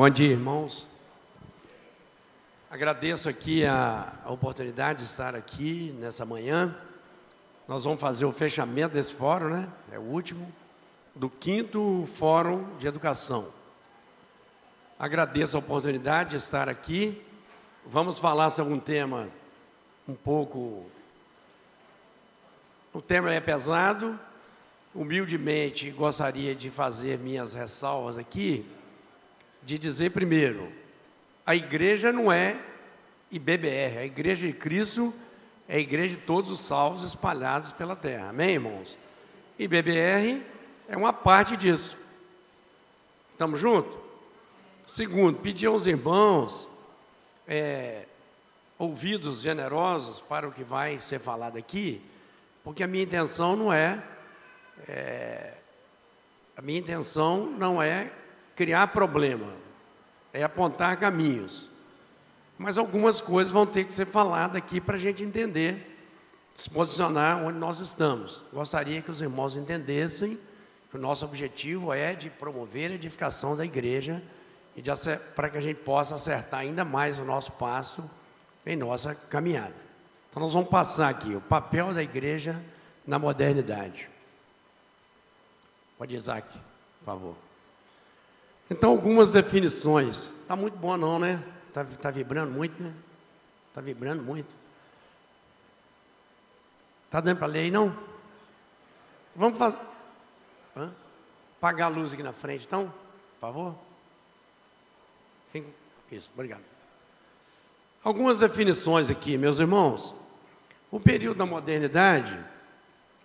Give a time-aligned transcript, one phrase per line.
[0.00, 0.88] Bom dia, irmãos.
[2.70, 6.74] Agradeço aqui a, a, oportunidade de estar aqui nessa manhã.
[7.68, 9.68] Nós vamos fazer o fechamento desse fórum, né?
[9.92, 10.50] É o último,
[11.14, 13.48] do quinto Fórum de Educação.
[14.98, 17.20] Agradeço a oportunidade de estar aqui.
[17.84, 19.28] Vamos falar sobre um tema
[20.08, 20.86] um pouco.
[22.90, 24.18] O tema é pesado.
[24.94, 28.64] Humildemente gostaria de fazer minhas ressalvas aqui
[29.62, 30.72] de dizer primeiro,
[31.44, 32.60] a igreja não é
[33.30, 35.14] IBBR, a igreja de Cristo
[35.68, 38.30] é a igreja de todos os salvos espalhados pela terra.
[38.30, 38.98] Amém, irmãos?
[39.58, 40.42] IBBR
[40.88, 41.96] é uma parte disso.
[43.32, 43.96] Estamos juntos?
[44.86, 46.68] Segundo, pedir aos irmãos
[47.46, 48.04] é,
[48.76, 52.02] ouvidos generosos para o que vai ser falado aqui,
[52.64, 54.02] porque a minha intenção não é,
[54.88, 55.54] é
[56.56, 58.12] a minha intenção não é
[58.54, 59.52] criar problema,
[60.32, 61.70] é apontar caminhos.
[62.58, 65.96] Mas algumas coisas vão ter que ser faladas aqui para a gente entender,
[66.56, 68.42] se posicionar onde nós estamos.
[68.52, 70.38] Gostaria que os irmãos entendessem
[70.90, 74.22] que o nosso objetivo é de promover a edificação da igreja
[74.76, 74.82] e
[75.34, 78.08] para que a gente possa acertar ainda mais o nosso passo
[78.66, 79.74] em nossa caminhada.
[80.28, 82.62] Então nós vamos passar aqui o papel da igreja
[83.06, 84.08] na modernidade.
[85.98, 86.48] Pode Isaac,
[87.00, 87.49] por favor.
[88.70, 90.32] Então, algumas definições.
[90.42, 91.42] Está muito bom, não, né?
[91.66, 92.94] Está tá vibrando muito, né?
[93.68, 94.54] Está vibrando muito.
[97.06, 97.96] Está dando para ler aí, não?
[99.34, 99.80] Vamos fazer.
[100.76, 100.92] Hã?
[101.58, 102.86] Apagar a luz aqui na frente, então,
[103.34, 103.74] por favor.
[106.10, 106.62] Isso, obrigado.
[108.02, 110.14] Algumas definições aqui, meus irmãos.
[110.90, 112.38] O período da modernidade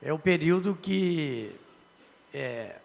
[0.01, 1.55] é o período que
[2.33, 2.77] é,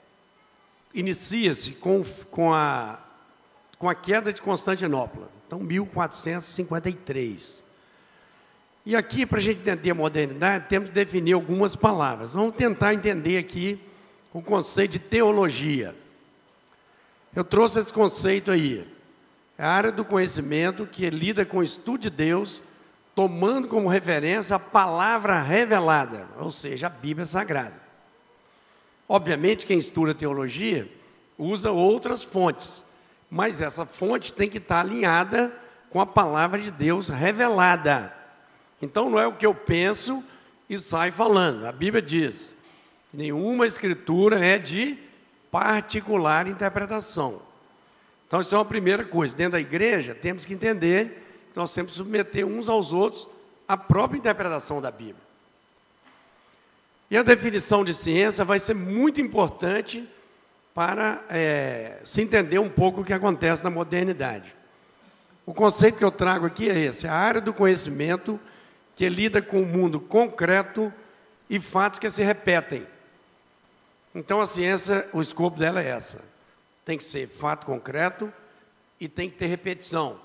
[0.95, 2.99] inicia-se com, com, a,
[3.79, 7.65] com a queda de Constantinopla, então 1453.
[8.85, 12.33] E aqui, para a gente entender a modernidade, temos que definir algumas palavras.
[12.33, 13.79] Vamos tentar entender aqui
[14.33, 15.95] o conceito de teologia.
[17.35, 18.89] Eu trouxe esse conceito aí.
[19.59, 22.63] É a área do conhecimento que lida com o estudo de Deus,
[23.15, 27.90] tomando como referência a palavra revelada, ou seja, a Bíblia Sagrada.
[29.13, 30.89] Obviamente, quem estuda teologia
[31.37, 32.85] usa outras fontes,
[33.29, 35.53] mas essa fonte tem que estar alinhada
[35.91, 38.15] com a palavra de Deus revelada.
[38.81, 40.23] Então, não é o que eu penso
[40.69, 41.67] e saio falando.
[41.67, 42.55] A Bíblia diz:
[43.13, 44.97] nenhuma escritura é de
[45.51, 47.43] particular interpretação.
[48.29, 49.37] Então, isso é uma primeira coisa.
[49.37, 53.27] Dentro da igreja, temos que entender que nós temos que submeter uns aos outros
[53.67, 55.30] a própria interpretação da Bíblia.
[57.11, 60.09] E a definição de ciência vai ser muito importante
[60.73, 64.55] para é, se entender um pouco o que acontece na modernidade.
[65.45, 68.39] O conceito que eu trago aqui é esse: a área do conhecimento
[68.95, 70.93] que lida com o mundo concreto
[71.49, 72.87] e fatos que se repetem.
[74.15, 76.23] Então a ciência, o escopo dela é essa.
[76.85, 78.33] Tem que ser fato concreto
[79.01, 80.21] e tem que ter repetição.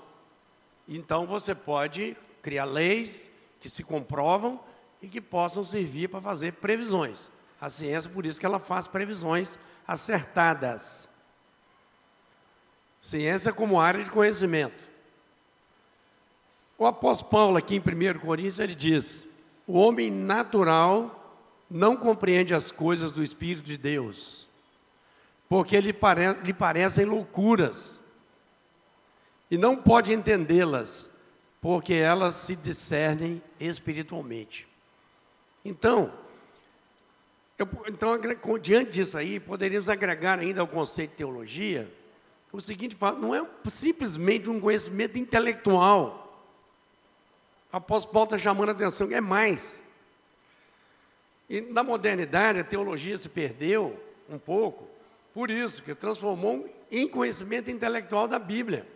[0.88, 3.28] Então você pode criar leis
[3.60, 4.60] que se comprovam
[5.00, 7.30] e que possam servir para fazer previsões.
[7.60, 11.08] A ciência, por isso que ela faz previsões acertadas.
[13.00, 14.88] Ciência como área de conhecimento.
[16.78, 19.24] O apóstolo Paulo, aqui em 1 Coríntios, ele diz:
[19.66, 21.40] o homem natural
[21.70, 24.46] não compreende as coisas do Espírito de Deus,
[25.48, 28.00] porque lhe, pare lhe parecem loucuras,
[29.50, 31.10] e não pode entendê-las,
[31.60, 34.68] porque elas se discernem espiritualmente.
[35.68, 36.12] Então,
[37.58, 38.18] eu, então,
[38.60, 41.92] diante disso aí, poderíamos agregar ainda ao conceito de teologia
[42.56, 46.22] o seguinte: não é simplesmente um conhecimento intelectual.
[47.72, 49.82] O apóstolo Paulo está chamando a atenção, é mais.
[51.48, 54.88] E na modernidade, a teologia se perdeu um pouco,
[55.34, 58.86] por isso, que transformou em conhecimento intelectual da Bíblia.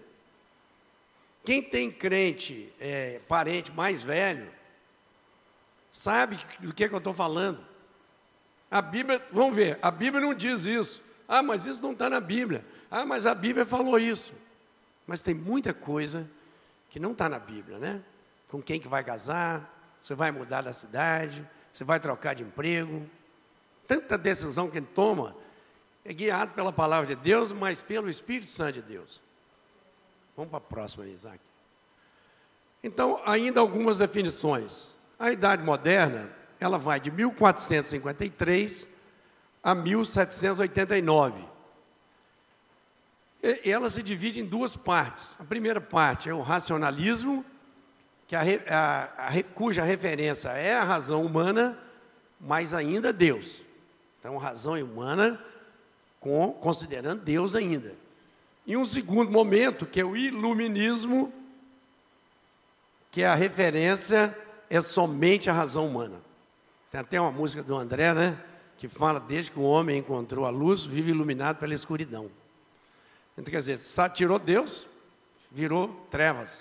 [1.45, 4.51] Quem tem crente, é, parente mais velho,
[5.93, 7.59] sabe do que, é que eu estou falando.
[8.71, 11.03] A Bíblia, vamos ver, a Bíblia não diz isso.
[11.27, 12.65] Ah, mas isso não está na Bíblia.
[12.91, 14.33] Ah, mas a Bíblia falou isso.
[15.07, 16.29] Mas tem muita coisa
[16.89, 18.03] que não está na Bíblia, né?
[18.49, 23.09] Com quem que vai casar, você vai mudar da cidade, você vai trocar de emprego.
[23.87, 25.37] Tanta decisão que ele toma
[26.05, 29.21] é guiado pela palavra de Deus, mas pelo Espírito Santo de Deus.
[30.37, 31.41] Vamos para a próxima, Isaac.
[32.83, 34.95] Então, ainda algumas definições.
[35.21, 38.89] A idade moderna, ela vai de 1453
[39.63, 41.45] a 1789.
[43.43, 45.37] E ela se divide em duas partes.
[45.39, 47.45] A primeira parte é o racionalismo,
[48.27, 48.41] que a,
[48.71, 51.79] a, a, cuja referência é a razão humana,
[52.41, 53.63] mas ainda Deus.
[54.19, 55.39] Então, razão humana,
[56.19, 57.95] com, considerando Deus ainda.
[58.67, 61.31] E um segundo momento, que é o iluminismo,
[63.11, 64.35] que é a referência
[64.71, 66.21] é somente a razão humana.
[66.91, 68.41] Tem até uma música do André, né?
[68.79, 72.31] Que fala, desde que o homem encontrou a luz, vive iluminado pela escuridão.
[73.37, 73.79] Então, quer dizer,
[74.15, 74.87] tirou Deus,
[75.51, 76.61] virou trevas.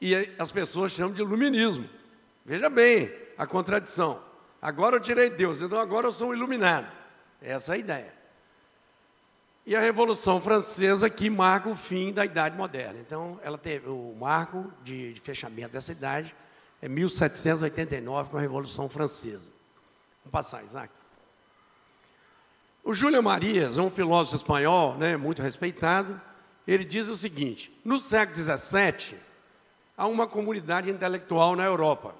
[0.00, 1.88] E as pessoas chamam de iluminismo.
[2.44, 4.20] Veja bem a contradição.
[4.60, 6.90] Agora eu tirei Deus, então agora eu sou um iluminado.
[7.40, 8.14] Essa é a ideia.
[9.64, 12.98] E a Revolução Francesa que marca o fim da Idade Moderna.
[13.00, 16.34] Então, ela teve o marco de, de fechamento dessa idade
[16.82, 19.50] é 1789 com a Revolução Francesa.
[20.24, 20.92] Vamos passar, Isaac.
[22.84, 26.20] O Júlio Marias, um filósofo espanhol, né, muito respeitado,
[26.66, 29.16] ele diz o seguinte: no século XVII
[29.96, 32.14] há uma comunidade intelectual na Europa,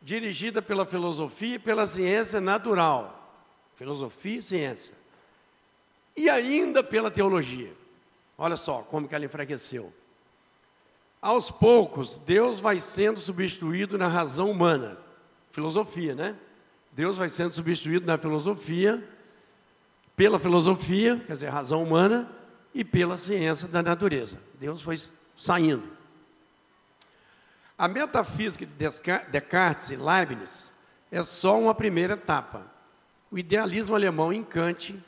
[0.00, 3.44] dirigida pela filosofia e pela ciência natural,
[3.74, 4.94] filosofia e ciência
[6.16, 7.72] e ainda pela teologia.
[8.38, 9.92] Olha só como que ela enfraqueceu.
[11.20, 14.96] Aos poucos, Deus vai sendo substituído na razão humana.
[15.52, 16.36] Filosofia, né?
[16.92, 19.06] Deus vai sendo substituído na filosofia,
[20.16, 22.30] pela filosofia, quer dizer, razão humana,
[22.74, 24.38] e pela ciência da natureza.
[24.58, 24.96] Deus foi
[25.36, 25.82] saindo.
[27.76, 28.72] A metafísica de
[29.30, 30.72] Descartes e Leibniz
[31.10, 32.66] é só uma primeira etapa.
[33.30, 35.02] O idealismo alemão em Kant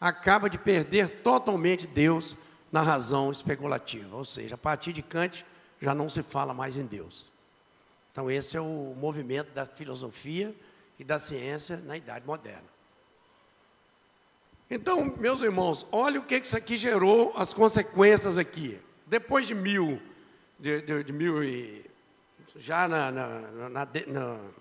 [0.00, 2.36] acaba de perder totalmente Deus
[2.70, 4.16] na razão especulativa.
[4.16, 5.44] Ou seja, a partir de Kant
[5.80, 7.30] já não se fala mais em Deus.
[8.12, 10.54] Então, esse é o movimento da filosofia
[10.98, 12.68] e da ciência na Idade Moderna.
[14.70, 18.78] Então, meus irmãos, olha o que isso aqui gerou, as consequências aqui.
[19.06, 20.02] Depois de mil,
[20.58, 21.88] de, de, de mil e,
[22.56, 24.54] já na, na, na, no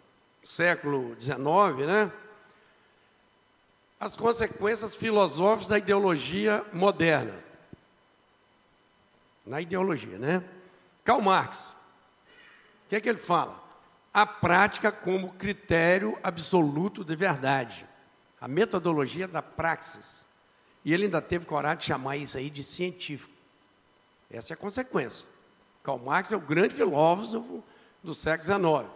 [0.43, 1.37] século XIX,
[1.85, 2.11] né?
[3.99, 7.33] as consequências filosóficas da ideologia moderna.
[9.45, 10.43] Na ideologia, né?
[11.07, 11.73] Karl Marx,
[12.85, 13.63] o que é que ele fala?
[14.13, 17.87] A prática como critério absoluto de verdade.
[18.41, 20.27] A metodologia da praxis.
[20.83, 23.31] E ele ainda teve coragem de chamar isso aí de científico.
[24.29, 25.25] Essa é a consequência.
[25.81, 27.63] Karl Marx é o grande filósofo
[28.03, 28.91] do século XIX.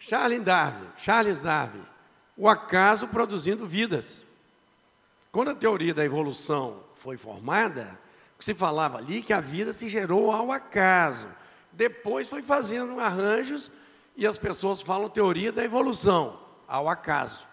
[0.00, 1.86] Charles Darwin, Charles Darwin
[2.36, 4.24] o acaso produzindo vidas.
[5.30, 7.96] Quando a teoria da evolução foi formada,
[8.38, 11.28] se falava ali que a vida se gerou ao acaso.
[11.72, 13.70] Depois foi fazendo arranjos
[14.16, 17.46] e as pessoas falam teoria da evolução, ao acaso.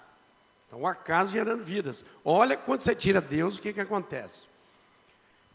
[0.68, 2.04] Então, o acaso gerando vidas.
[2.24, 4.46] Olha quando você tira Deus, o que, que acontece?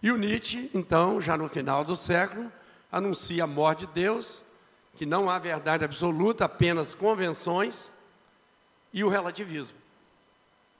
[0.02, 2.52] E o Nietzsche, então, já no final do século,
[2.90, 4.42] anuncia a morte de Deus,
[4.96, 7.90] que não há verdade absoluta, apenas convenções,
[8.92, 9.76] e o relativismo.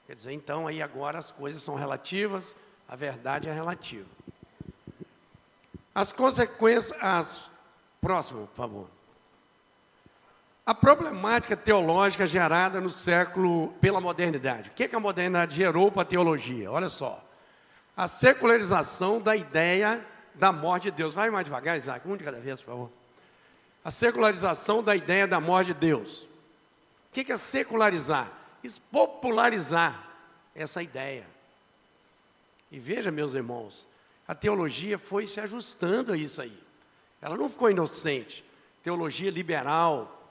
[0.07, 2.57] Quer dizer, então aí agora as coisas são relativas,
[2.89, 4.09] a verdade é relativa.
[5.99, 7.51] As consequências, as
[8.01, 8.87] próximo, por favor.
[10.65, 14.71] A problemática teológica gerada no século pela modernidade.
[14.71, 16.71] O que, é que a modernidade gerou para a teologia?
[16.71, 17.21] Olha só.
[17.97, 20.07] A secularização da ideia
[20.37, 21.15] da morte de Deus.
[21.15, 22.91] Vai mais devagar, Isaac, um de cada vez, por favor.
[23.85, 26.23] A secularização da ideia da morte de Deus.
[26.23, 26.29] O
[27.11, 28.31] que é secularizar?
[28.93, 30.01] Popularizar
[30.55, 31.27] essa ideia.
[32.71, 33.89] E veja, meus irmãos,
[34.29, 36.63] a teologia foi se ajustando a isso aí.
[37.21, 38.45] Ela não ficou inocente.
[38.83, 40.23] Teologia liberal,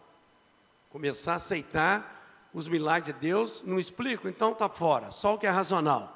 [0.92, 5.48] começar a aceitar os milagres de Deus, não explico, então está fora, só o que
[5.48, 6.16] é racional.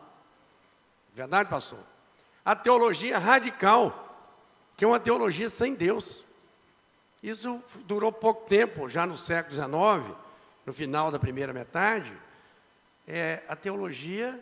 [1.14, 1.80] Verdade, pastor?
[2.46, 4.30] A teologia radical,
[4.78, 6.24] que é uma teologia sem Deus.
[7.22, 10.18] Isso durou pouco tempo, já no século XIX,
[10.66, 12.14] no final da primeira metade,
[13.08, 14.42] é a teologia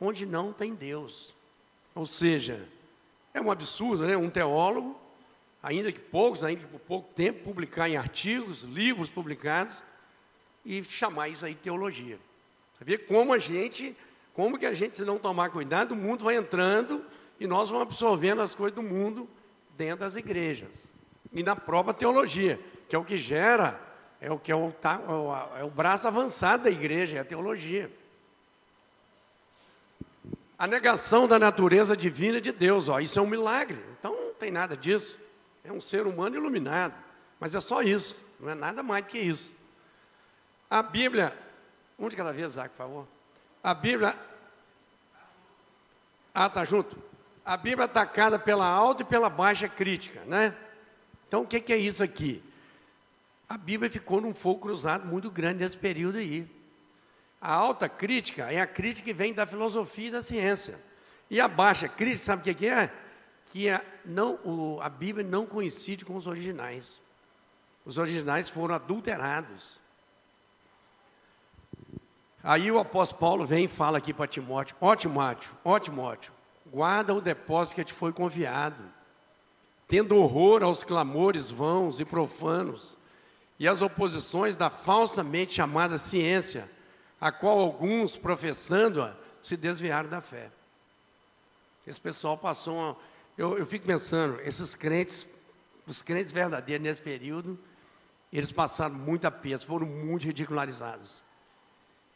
[0.00, 1.34] onde não tem Deus.
[1.94, 2.66] Ou seja,
[3.34, 4.16] é um absurdo, né?
[4.16, 4.98] Um teólogo,
[5.62, 9.76] ainda que poucos, ainda que por pouco tempo, publicar em artigos, livros publicados
[10.64, 12.18] e chamar isso aí de teologia.
[12.78, 13.96] Sabia como a gente,
[14.34, 17.04] como que a gente, se não tomar cuidado, o mundo vai entrando
[17.38, 19.28] e nós vamos absorvendo as coisas do mundo
[19.76, 20.70] dentro das igrejas.
[21.32, 23.88] E na própria teologia, que é o que gera
[24.20, 25.00] é o que é o, tá,
[25.58, 27.90] é o braço avançado da igreja, é a teologia.
[30.60, 33.82] A negação da natureza divina de Deus, ó, isso é um milagre.
[33.98, 35.18] Então não tem nada disso.
[35.64, 36.92] É um ser humano iluminado.
[37.40, 39.50] Mas é só isso, não é nada mais do que isso.
[40.68, 41.34] A Bíblia,
[41.98, 43.08] um de cada vez, Isaac, por favor.
[43.64, 44.14] A Bíblia.
[46.34, 47.10] Ah, tá junto?
[47.42, 50.54] a Bíblia é atacada pela alta e pela baixa crítica, né?
[51.26, 52.44] Então, o que é isso aqui?
[53.48, 56.46] A Bíblia ficou num fogo cruzado muito grande nesse período aí.
[57.40, 60.78] A alta crítica é a crítica que vem da filosofia e da ciência.
[61.30, 62.92] E a baixa crítica, sabe o que é?
[63.46, 67.00] Que é não, o, a Bíblia não coincide com os originais.
[67.84, 69.80] Os originais foram adulterados.
[72.42, 76.32] Aí o apóstolo Paulo vem e fala aqui para Timóteo: Ó Timóteo, ó Timóteo,
[76.66, 78.82] guarda o depósito que te foi confiado,
[79.86, 82.98] tendo horror aos clamores vãos e profanos
[83.58, 86.70] e às oposições da falsamente chamada ciência,
[87.20, 90.50] a qual alguns, professando-a, se desviaram da fé.
[91.86, 92.74] Esse pessoal passou.
[92.76, 92.96] Uma,
[93.36, 95.26] eu, eu fico pensando, esses crentes,
[95.86, 97.58] os crentes verdadeiros nesse período,
[98.32, 101.22] eles passaram muita peso, foram muito ridicularizados.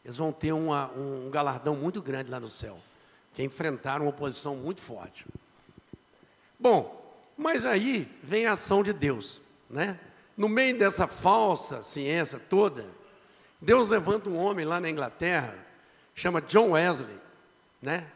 [0.04, 2.78] Eles vão ter uma, um galardão muito grande lá no céu,
[3.34, 5.26] que enfrentaram uma oposição muito forte.
[6.58, 7.02] Bom,
[7.36, 9.98] mas aí vem a ação de Deus, né?
[10.36, 12.86] No meio dessa falsa ciência toda,
[13.64, 15.56] Deus levanta um homem lá na Inglaterra,
[16.14, 17.18] chama John Wesley,
[17.80, 18.06] né?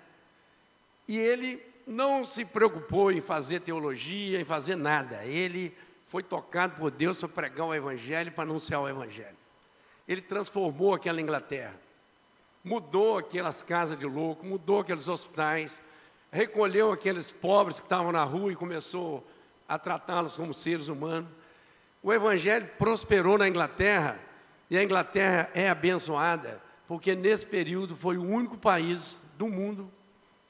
[1.08, 5.24] E ele não se preocupou em fazer teologia, em fazer nada.
[5.24, 5.74] Ele
[6.06, 9.36] foi tocado por Deus para pregar o Evangelho, para anunciar o Evangelho.
[10.06, 11.74] Ele transformou aquela Inglaterra,
[12.62, 15.80] mudou aquelas casas de louco, mudou aqueles hospitais,
[16.30, 19.26] recolheu aqueles pobres que estavam na rua e começou
[19.66, 21.30] a tratá-los como seres humanos.
[22.02, 24.27] O Evangelho prosperou na Inglaterra
[24.70, 29.90] e a Inglaterra é abençoada, porque nesse período foi o único país do mundo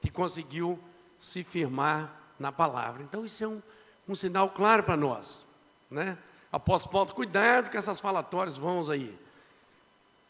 [0.00, 0.78] que conseguiu
[1.20, 3.02] se firmar na palavra.
[3.02, 3.62] Então, isso é um,
[4.08, 5.46] um sinal claro para nós.
[5.90, 6.16] Né?
[6.50, 9.18] Apóstolo Paulo, cuidado com essas falatórias vãos aí.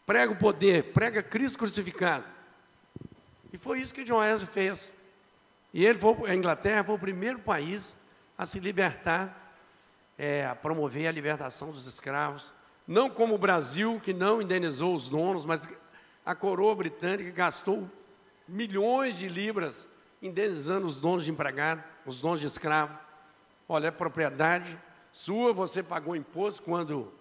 [0.07, 2.25] Prega o poder, prega Cristo crucificado.
[3.53, 4.91] E foi isso que John Wesley fez.
[5.73, 7.97] E ele foi, a Inglaterra foi o primeiro país
[8.37, 9.55] a se libertar,
[10.17, 12.53] é, a promover a libertação dos escravos.
[12.89, 15.69] Não como o Brasil, que não indenizou os donos, mas
[16.25, 17.87] a coroa britânica gastou
[18.49, 19.87] milhões de libras
[20.23, 22.99] indenizando os donos de empregado, os donos de escravo.
[23.69, 24.81] Olha, é propriedade
[25.13, 27.13] sua, você pagou imposto quando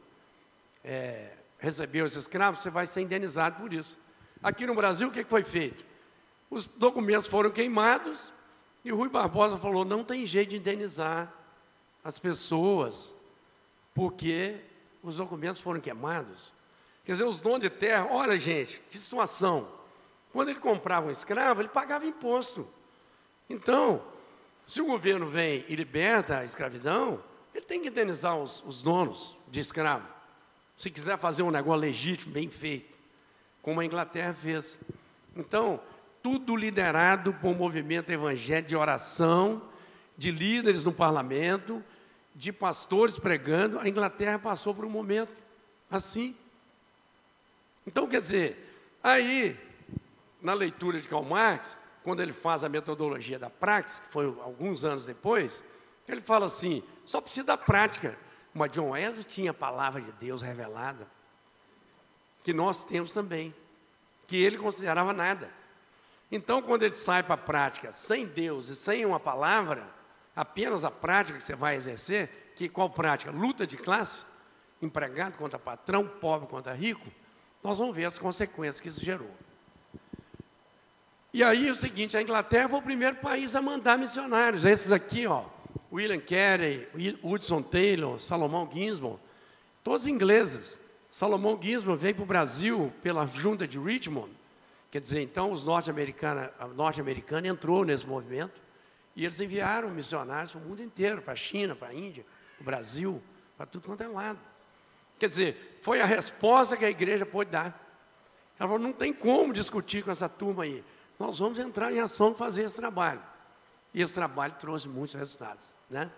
[0.86, 4.00] é, recebeu esse escravo, você vai ser indenizado por isso.
[4.41, 5.86] Aqui no Brasil, o que foi feito?
[6.50, 8.31] Os documentos foram queimados
[8.86, 11.33] e Rui Barbosa falou: não tem jeito de indenizar
[12.03, 13.13] as pessoas,
[13.93, 14.62] porque
[15.04, 16.51] os documentos foram queimados.
[17.06, 19.68] Quer dizer, os donos de terra, olha gente, que situação.
[20.34, 22.68] Quando ele comprava um escravo, ele pagava imposto.
[23.50, 24.04] Então,
[24.66, 27.24] se o governo vem e liberta a escravidão,
[27.56, 30.06] ele tem que indenizar os, os donos de escravo.
[30.77, 32.96] Se quiser fazer um negócio legítimo, bem feito,
[33.62, 34.80] como a Inglaterra fez.
[35.36, 35.80] Então,
[36.22, 39.62] tudo liderado por um movimento evangélico de oração,
[40.18, 41.84] de líderes no parlamento,
[42.38, 43.79] de pastores pregando.
[43.79, 45.44] A Inglaterra passou por um momento
[45.89, 46.38] assim.
[47.86, 49.60] Então, quer dizer, aí,
[50.39, 54.86] na leitura de Karl Marx, quando ele faz a metodologia da prática, que foi alguns
[54.86, 55.65] anos depois,
[56.08, 58.17] ele fala assim: só precisa da prática.
[58.53, 61.08] Mas John Wesley tinha a palavra de Deus revelada,
[62.44, 63.53] que nós temos também,
[64.25, 65.51] que ele considerava nada.
[66.32, 69.97] Então, quando ele sai para a prática sem Deus e sem uma palavra,
[70.38, 73.32] apenas a prática que você vai exercer, que qual prática?
[73.32, 74.24] Luta de classe,
[74.79, 77.08] empregado contra patrão, pobre contra rico,
[77.63, 79.32] nós vamos ver as consequências que isso gerou.
[81.34, 84.63] E aí o seguinte, a Inglaterra foi o primeiro país a mandar missionários.
[84.63, 85.46] Esses aqui, ó,
[85.91, 86.88] William Carey,
[87.24, 89.20] Hudson Taylor, Salomão Ginsburg,
[89.84, 90.79] todos ingleses.
[91.10, 94.32] Salomão Ginsburg veio para o Brasil pela junta de Richmond.
[94.91, 98.66] Quer dizer, então os norte-americanos, a norte-americana entrou nesse movimento
[99.17, 102.62] e eles enviaram missionários para o mundo inteiro, para a China, para a Índia, para
[102.62, 103.21] o Brasil,
[103.57, 104.39] para tudo quanto é lado.
[105.19, 107.86] Quer dizer, foi a resposta que a igreja pôde dar.
[108.57, 110.83] Ela falou, não tem como discutir com essa turma aí
[111.19, 113.21] nós vamos entrar em ação e fazer esse trabalho.
[113.93, 115.63] E esse trabalho trouxe muitos resultados.
[115.89, 116.12] Né?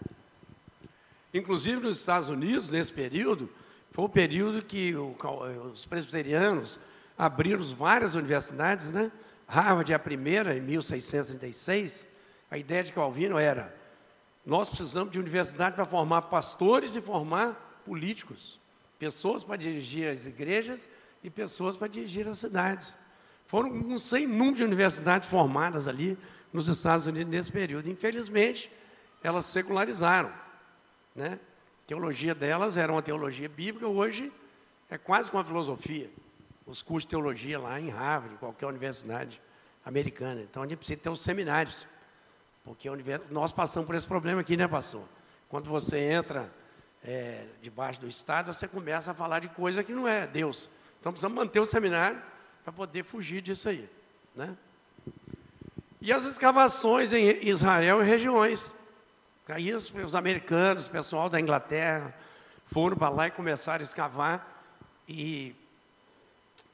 [1.33, 3.49] Inclusive nos Estados Unidos, nesse período,
[3.91, 5.15] foi o período que o,
[5.71, 6.79] os presbiterianos
[7.17, 9.11] abriram várias universidades, né?
[9.47, 12.05] Harvard é a primeira, em 1636.
[12.49, 13.75] A ideia de Calvino era:
[14.45, 18.59] nós precisamos de universidade para formar pastores e formar políticos,
[18.97, 20.89] pessoas para dirigir as igrejas
[21.23, 22.97] e pessoas para dirigir as cidades.
[23.47, 26.17] Foram um sem número de universidades formadas ali
[26.53, 27.89] nos Estados Unidos nesse período.
[27.89, 28.71] Infelizmente,
[29.23, 30.31] elas secularizaram.
[31.15, 31.39] Né?
[31.83, 34.31] A teologia delas era uma teologia bíblica, hoje
[34.89, 36.09] é quase uma filosofia.
[36.65, 39.41] Os cursos de teologia lá em Harvard, em qualquer universidade
[39.83, 40.41] americana.
[40.41, 41.87] Então a gente precisa ter os seminários,
[42.69, 42.88] Porque
[43.31, 45.01] nós passamos por esse problema aqui, né, pastor?
[45.49, 46.53] Quando você entra
[47.03, 50.69] é, debaixo do Estado, você começa a falar de coisa que não é Deus.
[50.99, 52.21] Então precisamos manter o seminário
[52.63, 53.89] para poder fugir disso aí.
[54.35, 54.55] Né?
[55.99, 58.69] E as escavações em Israel e regiões.
[59.47, 62.15] Aí os, os americanos, o pessoal da Inglaterra,
[62.67, 64.63] foram para lá e começaram a escavar.
[65.07, 65.55] E,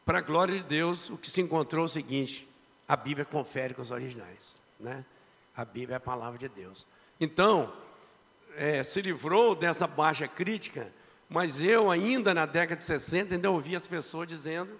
[0.06, 2.46] para a glória de Deus, o que se encontrou é o seguinte:
[2.86, 4.60] a Bíblia confere com os originais.
[4.78, 5.06] Né?
[5.56, 6.86] A Bíblia é a palavra de Deus.
[7.20, 7.74] Então,
[8.56, 10.92] é, se livrou dessa baixa crítica,
[11.30, 14.80] mas eu ainda na década de 60 ainda ouvi as pessoas dizendo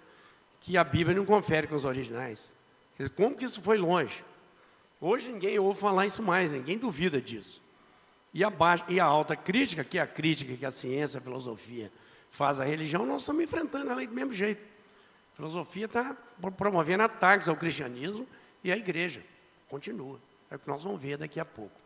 [0.60, 2.54] que a Bíblia não confere com os originais.
[3.14, 4.24] Como que isso foi longe?
[5.00, 7.62] Hoje ninguém ouve falar isso mais, ninguém duvida disso.
[8.32, 11.20] E a, baixa, e a alta crítica, que é a crítica que a ciência, a
[11.20, 11.90] filosofia
[12.30, 14.62] faz à religião, nós estamos enfrentando ela do mesmo jeito.
[15.32, 16.16] A filosofia está
[16.56, 18.26] promovendo ataques ao cristianismo
[18.64, 19.22] e à igreja.
[19.68, 20.20] Continua.
[20.56, 21.78] É o que nós vamos ver daqui a pouco.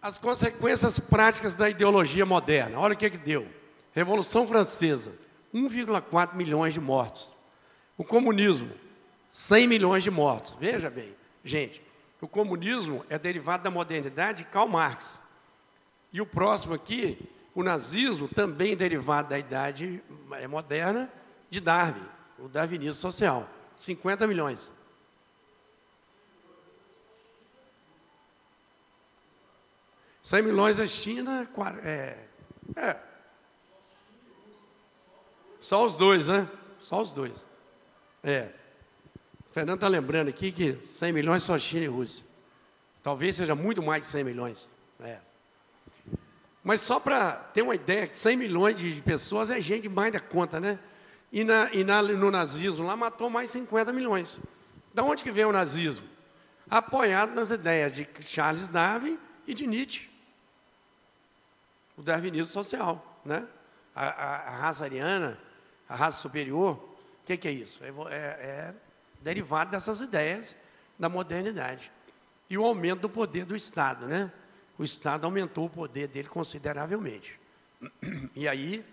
[0.00, 2.78] As consequências práticas da ideologia moderna.
[2.78, 3.46] Olha o que, que deu.
[3.92, 5.12] Revolução Francesa,
[5.54, 7.30] 1,4 milhões de mortos.
[7.98, 8.72] O comunismo,
[9.28, 10.56] 100 milhões de mortos.
[10.58, 11.82] Veja bem, gente,
[12.18, 15.20] o comunismo é derivado da modernidade de Karl Marx.
[16.10, 17.18] E o próximo aqui,
[17.54, 21.12] o nazismo, também derivado da idade é, moderna
[21.50, 22.08] de Darwin,
[22.38, 23.46] o darwinismo social.
[23.80, 24.70] 50 milhões.
[30.22, 31.48] Cem milhões a China,
[31.82, 32.18] é,
[32.76, 32.96] é.
[35.58, 36.46] Só os dois, né?
[36.78, 37.32] Só os dois.
[38.22, 38.50] É.
[39.48, 42.24] O Fernando está lembrando aqui que 100 milhões só China e Rússia.
[43.02, 44.70] Talvez seja muito mais de 100 milhões.
[45.00, 45.18] É.
[46.62, 50.20] Mas só para ter uma ideia, que 100 milhões de pessoas é gente mais da
[50.20, 50.78] conta, né?
[51.32, 54.40] E, na, e na, no nazismo lá matou mais 50 milhões.
[54.92, 56.06] Da onde que veio o nazismo?
[56.68, 60.08] Apoiado nas ideias de Charles Darwin e de Nietzsche.
[61.96, 63.46] O darwinismo social, né?
[63.94, 65.38] A, a, a raça ariana,
[65.88, 66.76] a raça superior,
[67.22, 67.82] o que, que, é isso?
[67.84, 68.74] É, é, é
[69.20, 70.56] derivado dessas ideias
[70.98, 71.90] da modernidade.
[72.48, 74.32] E o aumento do poder do Estado, né?
[74.78, 77.38] O Estado aumentou o poder dele consideravelmente.
[78.34, 78.84] E aí,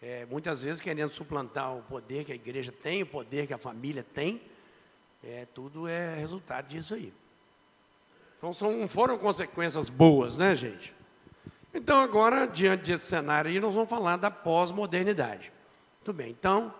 [0.00, 3.58] é, muitas vezes querendo suplantar o poder que a igreja tem, o poder que a
[3.58, 4.40] família tem,
[5.22, 7.12] é, tudo é resultado disso aí.
[8.38, 10.94] Então são, foram consequências boas, né, gente?
[11.74, 15.52] Então agora, diante desse cenário aí, nós vamos falar da pós-modernidade.
[15.96, 16.72] Muito bem, então,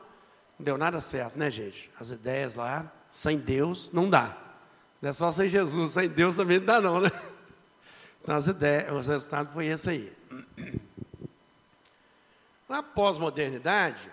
[0.59, 1.91] não deu nada certo, né, gente?
[1.99, 4.37] As ideias lá, sem Deus, não dá.
[5.03, 7.11] Não é só sem Jesus, sem Deus também não dá, não, né?
[8.21, 10.13] Então, as ideias, o resultado foi esse aí.
[12.69, 14.09] Na pós-modernidade,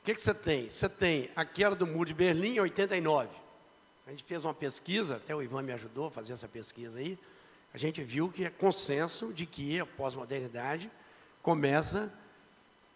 [0.00, 0.68] o que, que você tem?
[0.68, 3.28] Você tem a queda do muro de Berlim em 89.
[4.06, 7.18] A gente fez uma pesquisa, até o Ivan me ajudou a fazer essa pesquisa aí.
[7.72, 10.90] A gente viu que é consenso de que a pós-modernidade
[11.42, 12.12] começa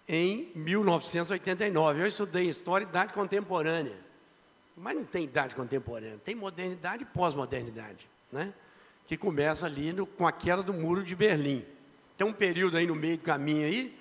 [0.09, 2.03] em 1989.
[2.03, 3.97] Eu estudei História e Idade Contemporânea.
[4.77, 8.53] Mas não tem idade contemporânea, tem modernidade e pós-modernidade, né?
[9.07, 11.65] que começa ali no, com a queda do Muro de Berlim.
[12.17, 13.99] Tem um período aí no meio do caminho aí,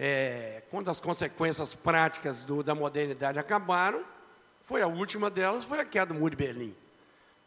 [0.00, 4.04] é, quando as consequências práticas do, da modernidade acabaram,
[4.64, 6.74] foi a última delas, foi a queda do Muro de Berlim.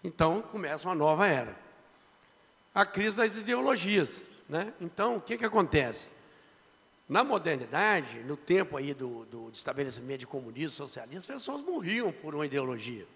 [0.04, 1.56] Então começa uma nova era.
[2.76, 4.22] A crise das ideologias.
[4.50, 4.74] Né?
[4.82, 6.12] Então, o que, que acontece?
[7.08, 12.36] Na modernidade, no tempo aí do, do estabelecimento de comunismo, socialismo, as pessoas morriam por
[12.36, 13.08] uma ideologia.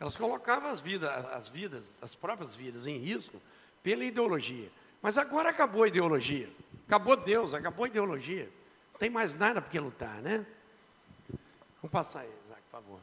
[0.00, 3.40] Elas colocavam as vidas, as vidas, as próprias vidas em risco
[3.84, 4.68] pela ideologia.
[5.00, 6.50] Mas agora acabou a ideologia.
[6.86, 8.50] Acabou Deus, acabou a ideologia.
[8.94, 10.46] Não tem mais nada para que lutar, né?
[11.82, 13.00] Vamos passar aí, Isaac, por favor.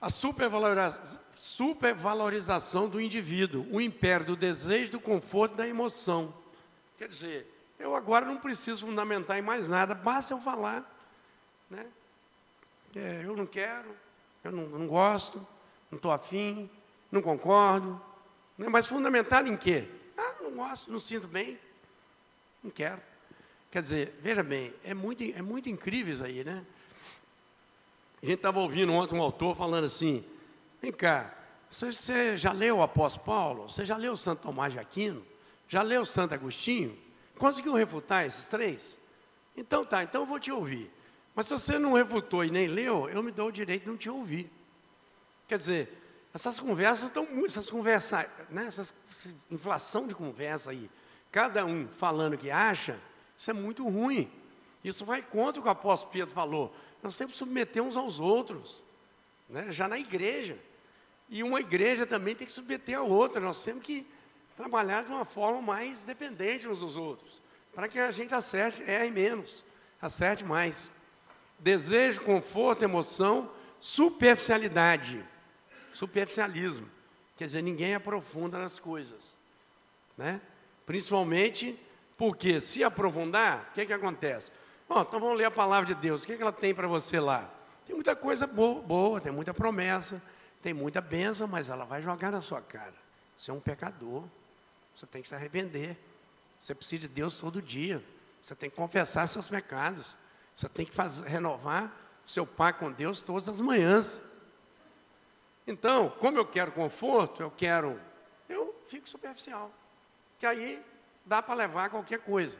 [0.00, 6.34] A supervalorização, supervalorização do indivíduo, o império do desejo, do conforto e da emoção.
[6.96, 10.90] Quer dizer, eu agora não preciso fundamentar em mais nada, basta eu falar.
[11.68, 11.86] Né?
[12.96, 13.94] É, eu não quero,
[14.42, 15.46] eu não, não gosto,
[15.90, 16.68] não estou afim,
[17.12, 18.00] não concordo.
[18.56, 18.68] Né?
[18.70, 19.86] Mas fundamentado em quê?
[20.16, 21.60] Ah, não gosto, não sinto bem,
[22.64, 23.09] não quero.
[23.70, 26.64] Quer dizer, veja bem, é muito, é muito incrível isso aí, né?
[28.22, 30.24] A gente estava ouvindo ontem um autor falando assim,
[30.82, 31.32] vem cá,
[31.70, 33.68] você, já leu o apóstolo Paulo?
[33.68, 35.24] Você já leu Santo Tomás de Aquino?
[35.68, 36.98] Já leu Santo Agostinho?
[37.38, 38.98] Conseguiu refutar esses três?
[39.56, 40.90] Então tá, então eu vou te ouvir.
[41.34, 43.96] Mas se você não refutou e nem leu, eu me dou o direito de não
[43.96, 44.50] te ouvir.
[45.46, 46.02] Quer dizer,
[46.34, 48.92] essas conversas estão muito, essas conversas, né, essa
[49.50, 50.90] inflação de conversa aí,
[51.30, 53.00] cada um falando o que acha,
[53.40, 54.30] isso é muito ruim.
[54.84, 56.76] Isso vai contra o que o apóstolo Pedro falou.
[57.02, 58.82] Nós temos que submeter uns aos outros.
[59.48, 59.72] né?
[59.72, 60.58] já na igreja.
[61.26, 63.40] E uma igreja também tem que submeter a outra.
[63.40, 64.06] Nós temos que
[64.54, 67.40] trabalhar de uma forma mais dependente uns dos outros,
[67.74, 69.64] para que a gente acerte, erre menos,
[70.02, 70.90] acerte mais.
[71.58, 73.50] Desejo, conforto, emoção,
[73.80, 75.24] superficialidade,
[75.94, 76.90] superficialismo.
[77.38, 79.34] Quer dizer, ninguém aprofunda nas coisas,
[80.14, 80.42] né?
[80.84, 81.78] Principalmente
[82.20, 84.52] porque se aprofundar, o que, que acontece?
[84.86, 86.22] Bom, então vamos ler a palavra de Deus.
[86.22, 87.50] O que, que ela tem para você lá?
[87.86, 90.22] Tem muita coisa boa, boa, tem muita promessa,
[90.60, 92.92] tem muita bênção, mas ela vai jogar na sua cara.
[93.38, 94.24] Você é um pecador.
[94.94, 95.96] Você tem que se arrepender.
[96.58, 98.04] Você precisa de Deus todo dia.
[98.42, 100.14] Você tem que confessar seus pecados.
[100.54, 101.90] Você tem que fazer, renovar
[102.26, 104.20] o seu pacto com Deus todas as manhãs.
[105.66, 107.98] Então, como eu quero conforto, eu quero.
[108.46, 109.72] Eu fico superficial.
[110.38, 110.84] Que aí
[111.24, 112.58] dá para levar qualquer coisa.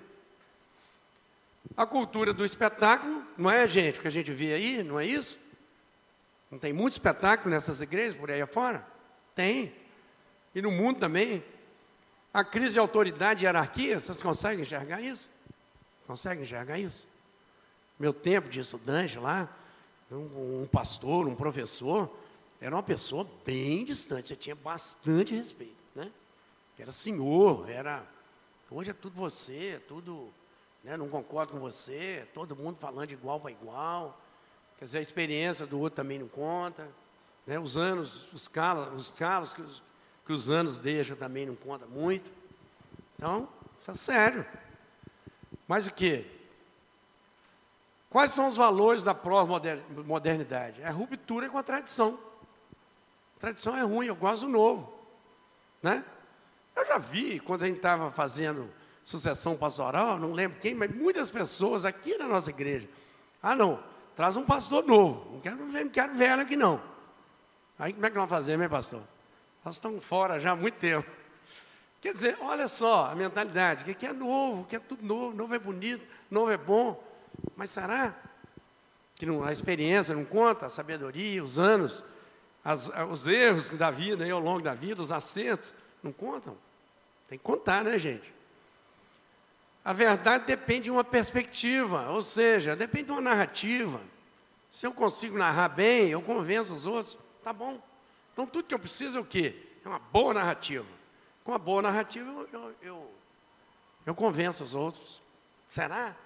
[1.76, 5.06] A cultura do espetáculo, não é, gente, o que a gente vê aí, não é
[5.06, 5.38] isso?
[6.50, 8.84] Não tem muito espetáculo nessas igrejas por aí afora?
[9.34, 9.72] Tem.
[10.54, 11.44] E no mundo também.
[12.32, 15.28] A crise de autoridade e hierarquia, vocês conseguem enxergar isso?
[16.06, 17.06] Conseguem enxergar isso?
[17.98, 19.48] Meu tempo de estudante lá,
[20.10, 22.10] um, um pastor, um professor,
[22.60, 26.10] era uma pessoa bem distante, você tinha bastante respeito, né?
[26.78, 28.04] Era senhor, era.
[28.72, 30.32] Hoje é tudo você, é tudo.
[30.84, 34.18] Né, não concordo com você, todo mundo falando de igual para igual.
[34.78, 36.88] Quer dizer, a experiência do outro também não conta.
[37.46, 39.82] Né, os anos, os calos, os calos que os,
[40.24, 42.30] que os anos deixam também não conta muito.
[43.16, 44.46] Então, isso é sério.
[45.66, 46.24] Mas o que?
[48.08, 50.80] Quais são os valores da pós-modernidade?
[50.80, 52.18] É ruptura com a tradição.
[53.36, 54.92] A tradição é ruim, eu gosto do novo.
[55.82, 56.04] Né?
[56.80, 58.70] Eu já vi, quando a gente estava fazendo
[59.04, 62.88] sucessão pastoral, não lembro quem, mas muitas pessoas aqui na nossa igreja.
[63.42, 63.82] Ah, não,
[64.16, 65.32] traz um pastor novo.
[65.32, 66.80] Não quero, não quero velho aqui, não.
[67.78, 69.02] Aí como é que nós fazer, meu pastor?
[69.62, 71.08] Nós estamos fora já há muito tempo.
[72.00, 75.58] Quer dizer, olha só a mentalidade, que é novo, que é tudo novo, novo é
[75.58, 77.02] bonito, novo é bom.
[77.54, 78.14] Mas será
[79.14, 82.02] que não, a experiência não conta, a sabedoria, os anos,
[82.64, 86.56] as, os erros da vida, aí, ao longo da vida, os acertos, não contam?
[87.30, 88.34] Tem que contar, né, gente?
[89.84, 94.00] A verdade depende de uma perspectiva, ou seja, depende de uma narrativa.
[94.68, 97.80] Se eu consigo narrar bem, eu convenço os outros, tá bom.
[98.32, 99.54] Então, tudo que eu preciso é o quê?
[99.84, 100.88] É uma boa narrativa.
[101.44, 103.08] Com uma boa narrativa, eu, eu, eu,
[104.06, 105.22] eu convenço os outros.
[105.70, 106.16] Será?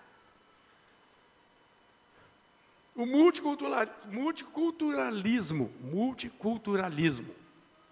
[2.97, 7.35] O multiculturalismo, multiculturalismo.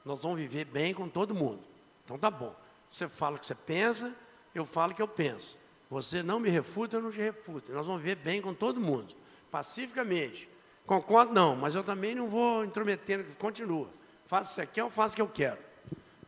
[0.02, 1.62] Nós vamos viver bem com todo mundo.
[2.04, 2.61] Então tá bom.
[2.92, 4.14] Você fala o que você pensa,
[4.54, 5.58] eu falo o que eu penso.
[5.90, 7.72] Você não me refuta, eu não te refuto.
[7.72, 9.14] Nós vamos viver bem com todo mundo,
[9.50, 10.48] pacificamente.
[10.84, 13.88] Concordo não, mas eu também não vou intrometendo, continua.
[14.26, 15.58] Faça o que você quer, eu faço o que eu quero.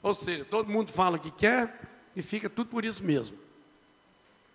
[0.03, 1.81] Ou seja, todo mundo fala o que quer
[2.17, 3.39] e fica tudo por isso mesmo.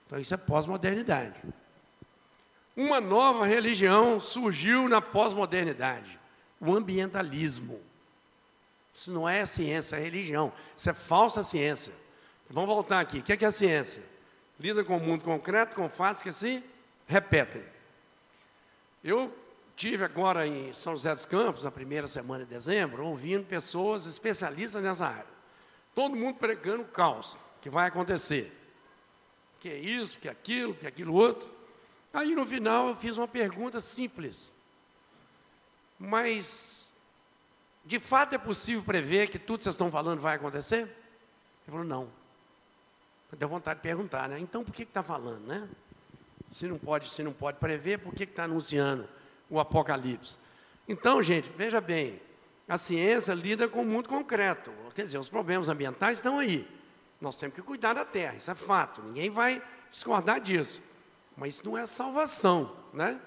[0.08, 1.40] Então isso é pós-modernidade.
[2.76, 6.20] Uma nova religião surgiu na pós-modernidade,
[6.60, 7.80] o ambientalismo.
[9.00, 10.52] Isso não é ciência, é religião.
[10.76, 11.94] Isso é falsa ciência.
[12.50, 13.20] Vamos voltar aqui.
[13.20, 14.04] O que é, que é ciência?
[14.60, 16.64] Lida com o mundo concreto, com fatos que se
[17.08, 17.64] repetem.
[19.04, 19.34] Eu
[19.80, 24.84] Tive agora em São José dos Campos, na primeira semana de dezembro, ouvindo pessoas especialistas
[24.84, 25.26] nessa área.
[25.96, 28.52] Todo mundo pregando o caos que vai acontecer.
[29.58, 31.50] Que é isso, que é aquilo, que é aquilo outro.
[32.14, 34.54] Aí no final eu fiz uma pergunta simples.
[35.98, 36.89] Mas,
[37.90, 40.84] de fato é possível prever que tudo que vocês estão falando vai acontecer?
[40.84, 40.92] Ele
[41.68, 42.08] falou, não.
[43.38, 44.40] Deu vontade de perguntar, né?
[44.40, 45.68] Então por que está falando, né?
[46.52, 49.08] Se não pode, se não pode prever, por que está anunciando?
[49.50, 50.38] o Apocalipse.
[50.88, 52.22] Então, gente, veja bem,
[52.68, 54.72] a ciência lida com o mundo concreto.
[54.94, 56.68] Quer dizer, os problemas ambientais estão aí.
[57.20, 59.02] Nós temos que cuidar da terra, isso é fato.
[59.02, 60.82] Ninguém vai discordar disso.
[61.36, 63.20] Mas isso não é salvação, né?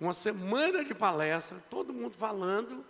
[0.00, 2.84] Uma semana de palestra, todo mundo falando.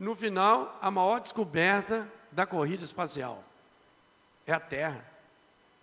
[0.00, 3.44] No final, a maior descoberta da corrida espacial
[4.46, 5.04] é a Terra.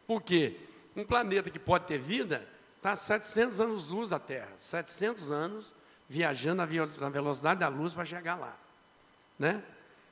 [0.08, 0.60] Por quê?
[0.95, 4.49] Um planeta que pode ter vida está a 700 anos-luz da Terra.
[4.58, 5.71] 700 anos
[6.10, 6.63] viajando
[6.99, 8.56] na velocidade da luz para chegar lá.
[9.38, 9.63] Né?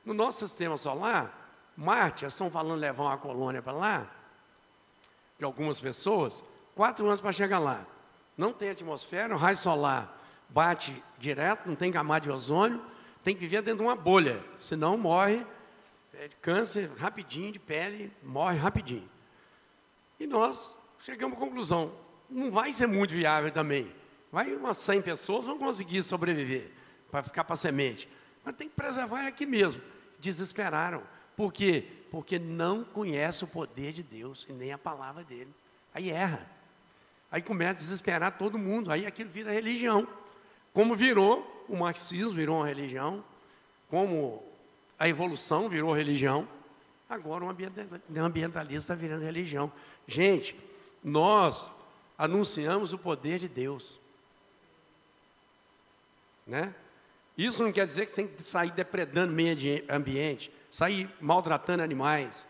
[0.04, 4.06] No nosso sistema solar, Marte, estão falando levar uma colônia para lá,
[5.36, 6.44] de algumas pessoas,
[6.76, 7.84] quatro anos para chegar lá.
[8.36, 10.16] Não tem atmosfera, o raio solar
[10.48, 12.80] bate direto, não tem camada de ozônio,
[13.26, 15.44] tem que viver dentro de uma bolha, senão morre
[16.14, 19.10] é, câncer rapidinho de pele, morre rapidinho.
[20.20, 21.92] E nós chegamos à conclusão,
[22.30, 23.92] não vai ser muito viável também.
[24.30, 26.70] Vai umas 100 pessoas vão conseguir sobreviver
[27.10, 28.08] para ficar para semente.
[28.44, 29.82] Mas tem que preservar é aqui mesmo.
[30.20, 31.02] Desesperaram.
[31.36, 31.84] Por quê?
[32.12, 35.52] Porque não conhece o poder de Deus e nem a palavra dele.
[35.92, 36.48] Aí erra.
[37.28, 38.92] Aí começa a desesperar todo mundo.
[38.92, 40.06] Aí aquilo vira religião.
[40.72, 43.24] Como virou, o marxismo virou uma religião.
[43.88, 44.42] Como
[44.98, 46.48] a evolução virou religião.
[47.08, 47.48] Agora o
[48.20, 49.72] ambientalista está virando religião.
[50.06, 50.58] Gente,
[51.02, 51.70] nós
[52.18, 54.00] anunciamos o poder de Deus.
[56.46, 56.74] Né?
[57.36, 59.56] Isso não quer dizer que você tem que sair depredando o meio
[59.88, 62.46] ambiente, sair maltratando animais.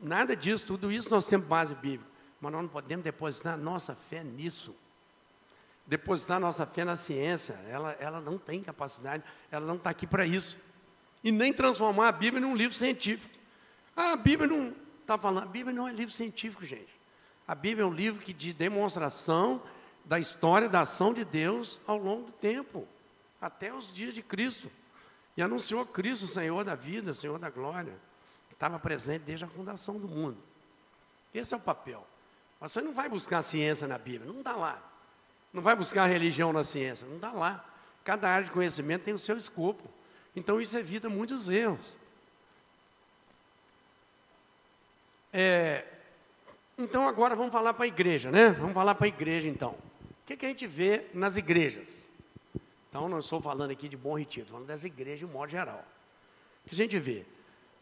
[0.00, 2.10] Nada disso, tudo isso nós temos base bíblica.
[2.40, 4.74] Mas nós não podemos depositar nossa fé nisso.
[5.88, 7.54] Depositar nossa fé na ciência.
[7.68, 10.56] Ela, ela não tem capacidade, ela não está aqui para isso.
[11.24, 13.34] E nem transformar a Bíblia num livro científico.
[13.96, 15.44] Ah, a Bíblia não está falando.
[15.44, 16.96] A Bíblia não é livro científico, gente.
[17.46, 19.60] A Bíblia é um livro que de demonstração
[20.04, 22.86] da história da ação de Deus ao longo do tempo
[23.40, 24.70] até os dias de Cristo.
[25.36, 27.94] E anunciou Cristo, o Senhor da vida, o Senhor da glória,
[28.48, 30.36] que estava presente desde a fundação do mundo.
[31.32, 32.06] Esse é o papel.
[32.60, 34.82] Mas você não vai buscar ciência na Bíblia, não está lá.
[35.52, 37.64] Não vai buscar religião na ciência, não está lá.
[38.04, 39.88] Cada área de conhecimento tem o seu escopo.
[40.34, 41.96] Então isso evita muitos erros.
[45.32, 45.84] É,
[46.76, 48.50] então agora vamos falar para a igreja, né?
[48.50, 49.70] Vamos falar para a igreja então.
[49.70, 52.08] O que, que a gente vê nas igrejas?
[52.88, 55.50] Então, não estou falando aqui de bom retiro, estou falando das igrejas de um modo
[55.50, 55.84] geral.
[56.66, 57.24] Que a gente vê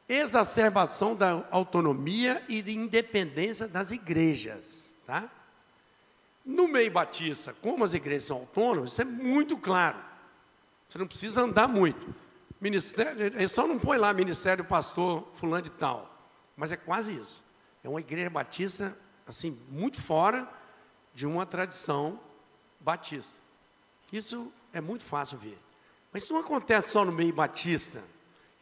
[0.09, 4.93] exacerbação da autonomia e de independência das igrejas.
[5.07, 5.31] Tá?
[6.47, 9.99] No meio batista, como as igrejas são autônomas, isso é muito claro.
[10.89, 12.15] Você não precisa andar muito.
[12.61, 16.17] Ministério, só não põe lá ministério pastor fulano de tal.
[16.57, 17.43] Mas é quase isso.
[17.83, 20.49] É uma igreja batista, assim, muito fora
[21.13, 22.21] de uma tradição
[22.79, 23.41] batista.
[24.13, 25.59] Isso é muito fácil ver.
[26.13, 28.03] Mas isso não acontece só no meio batista.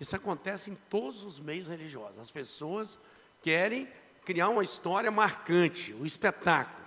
[0.01, 2.18] Isso acontece em todos os meios religiosos.
[2.18, 2.99] As pessoas
[3.42, 3.87] querem
[4.25, 6.84] criar uma história marcante, o um espetáculo.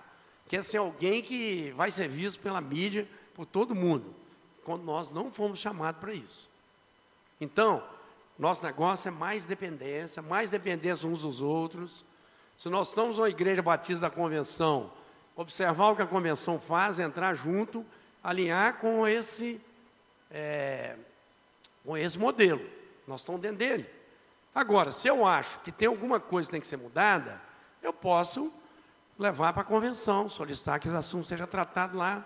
[0.48, 4.14] Quer ser alguém que vai ser visto pela mídia, por todo mundo.
[4.64, 6.50] Quando nós não fomos chamados para isso.
[7.40, 7.84] Então,
[8.38, 12.04] nosso negócio é mais dependência, mais dependência uns dos outros.
[12.58, 14.92] Se nós estamos na igreja batista da convenção,
[15.36, 17.86] observar o que a convenção faz, entrar junto
[18.28, 19.62] alinhar com esse,
[20.30, 20.98] é,
[21.86, 22.62] com esse modelo.
[23.08, 23.90] Nós estamos dentro dele.
[24.54, 27.42] Agora, se eu acho que tem alguma coisa que tem que ser mudada,
[27.82, 28.52] eu posso
[29.18, 32.26] levar para a convenção, solicitar que esse assunto seja tratado lá.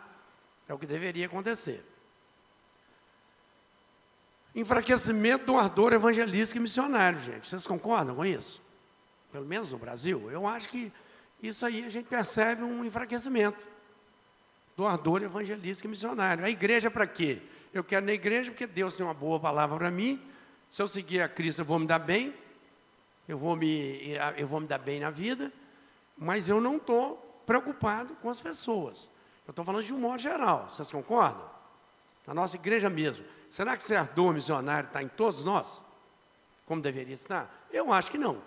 [0.68, 1.86] É o que deveria acontecer.
[4.54, 7.48] Enfraquecimento do ardor evangelístico e missionário, gente.
[7.48, 8.62] Vocês concordam com isso?
[9.32, 10.30] Pelo menos no Brasil?
[10.30, 10.92] Eu acho que
[11.42, 13.66] isso aí a gente percebe um enfraquecimento
[14.76, 16.44] do ardor evangelístico e missionário.
[16.44, 17.42] A igreja para quê?
[17.74, 20.22] Eu quero na igreja porque Deus tem uma boa palavra para mim.
[20.70, 22.34] Se eu seguir a Cristo, eu vou me dar bem.
[23.28, 25.52] Eu vou me, eu vou me dar bem na vida.
[26.22, 29.10] Mas eu não estou preocupado com as pessoas.
[29.48, 30.70] Eu estou falando de um modo geral.
[30.72, 31.50] Vocês concordam?
[32.28, 33.26] Na nossa igreja mesmo.
[33.50, 35.82] Será que esse ardor missionário está em todos nós?
[36.68, 37.52] Como deveria estar?
[37.72, 38.40] Eu acho que não.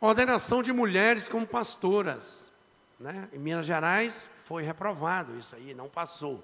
[0.00, 2.50] Ordenação de mulheres como pastoras.
[2.98, 3.28] Né?
[3.34, 6.42] Em Minas Gerais foi reprovado isso aí, não passou.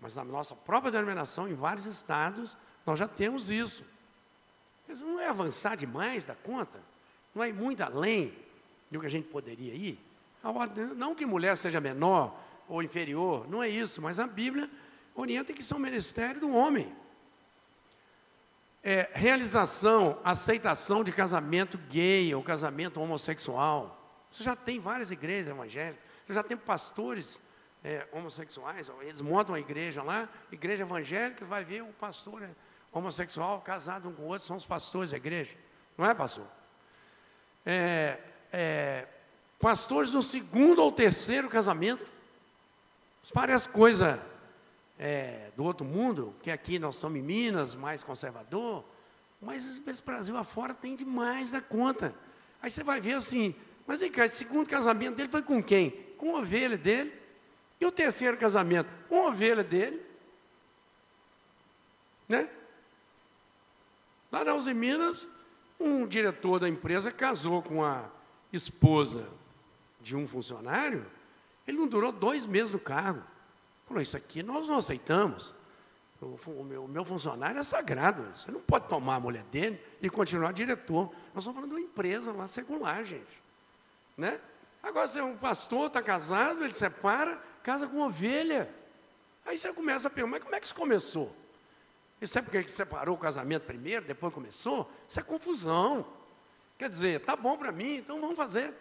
[0.00, 3.84] Mas na nossa própria denominação, em vários estados, nós já temos isso.
[4.86, 6.80] Mas não é avançar demais da conta?
[7.36, 8.34] Não é muito além
[8.90, 10.00] do que a gente poderia ir?
[10.96, 12.34] Não que mulher seja menor
[12.66, 14.70] ou inferior, não é isso, mas a Bíblia
[15.14, 16.96] orienta que isso é um ministério do homem.
[18.82, 24.26] É, realização, aceitação de casamento gay ou casamento homossexual.
[24.30, 27.38] Você já tem várias igrejas evangélicas, você já tem pastores
[27.84, 32.48] é, homossexuais, eles montam uma igreja lá, igreja evangélica, vai ver um pastor é,
[32.90, 35.54] homossexual casado um com o outro, são os pastores da igreja.
[35.98, 36.46] Não é, pastor?
[37.66, 38.18] É,
[38.52, 39.06] é,
[39.58, 42.10] pastores no segundo ou terceiro casamento.
[43.22, 44.24] Isso parece coisa
[44.98, 48.84] é, do outro mundo, que aqui nós somos em Minas, mais conservador,
[49.40, 52.14] mas esse Brasil afora tem demais da conta.
[52.62, 53.54] Aí você vai ver assim,
[53.86, 55.90] mas vem cá, esse segundo casamento dele foi com quem?
[56.16, 57.12] Com a ovelha dele.
[57.80, 58.88] E o terceiro casamento?
[59.08, 60.04] Com a ovelha dele.
[62.28, 62.48] Né?
[64.32, 65.28] Lá na Uzi Minas,
[65.78, 68.04] um diretor da empresa casou com a
[68.52, 69.28] esposa
[70.00, 71.06] de um funcionário.
[71.66, 73.22] Ele não durou dois meses no cargo.
[73.86, 75.54] Falou, isso aqui nós não aceitamos.
[76.20, 78.22] O, meu, o meu, funcionário é sagrado.
[78.34, 81.12] Você não pode tomar a mulher dele e continuar diretor.
[81.34, 83.42] Nós estamos falando de uma empresa lá secular, gente.
[84.16, 84.40] Né?
[84.82, 88.72] Agora, se um pastor está casado, ele separa, casa com ovelha.
[89.44, 91.34] Aí você começa a perguntar, mas como é que isso começou?
[92.20, 94.90] E sabe por que separou o casamento primeiro, depois começou?
[95.08, 96.06] Isso é confusão.
[96.78, 98.74] Quer dizer, tá bom para mim, então vamos fazer.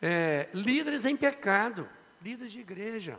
[0.00, 1.88] É, líderes em pecado,
[2.22, 3.18] líderes de igreja,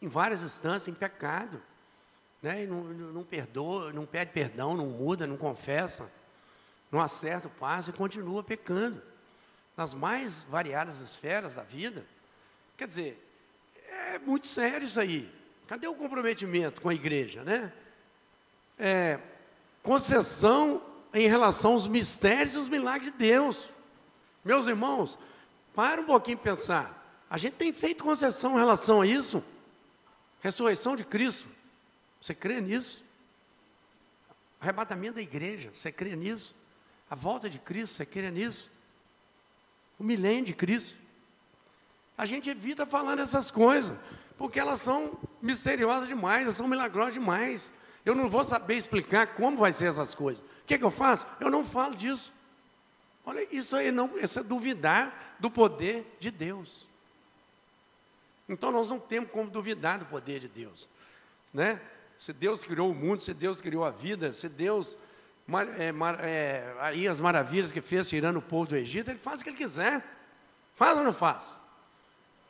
[0.00, 1.62] em várias instâncias, em pecado.
[2.42, 2.64] Né?
[2.64, 6.10] E não, não perdoa, não pede perdão, não muda, não confessa,
[6.90, 9.02] não acerta o passo e continua pecando.
[9.76, 12.06] Nas mais variadas esferas da vida.
[12.78, 13.22] Quer dizer,
[13.88, 15.30] é muito sério isso aí.
[15.66, 17.72] Cadê o comprometimento com a igreja, né?
[18.78, 19.18] É,
[19.82, 23.68] concessão em relação aos mistérios e os milagres de Deus.
[24.44, 25.18] Meus irmãos,
[25.74, 27.04] para um pouquinho pensar.
[27.28, 29.42] A gente tem feito concessão em relação a isso.
[30.40, 31.48] Ressurreição de Cristo.
[32.20, 33.02] Você crê nisso?
[34.60, 35.70] Arrebatamento da igreja.
[35.72, 36.54] Você crê nisso?
[37.10, 37.96] A volta de Cristo.
[37.96, 38.70] Você crê nisso?
[39.98, 40.96] O milênio de Cristo.
[42.16, 43.96] A gente evita falar dessas coisas
[44.38, 47.72] porque elas são misteriosas demais, são milagrosas demais.
[48.04, 50.42] Eu não vou saber explicar como vai ser essas coisas.
[50.42, 51.26] O que, é que eu faço?
[51.40, 52.32] Eu não falo disso.
[53.24, 56.86] Olha, isso aí não, isso é duvidar do poder de Deus.
[58.48, 60.88] Então nós não temos como duvidar do poder de Deus,
[61.52, 61.80] né?
[62.20, 64.96] Se Deus criou o mundo, se Deus criou a vida, se Deus
[65.76, 65.92] é,
[66.24, 69.50] é, aí as maravilhas que fez tirando o povo do Egito, Ele faz o que
[69.50, 70.04] Ele quiser.
[70.74, 71.58] Faz ou não faz?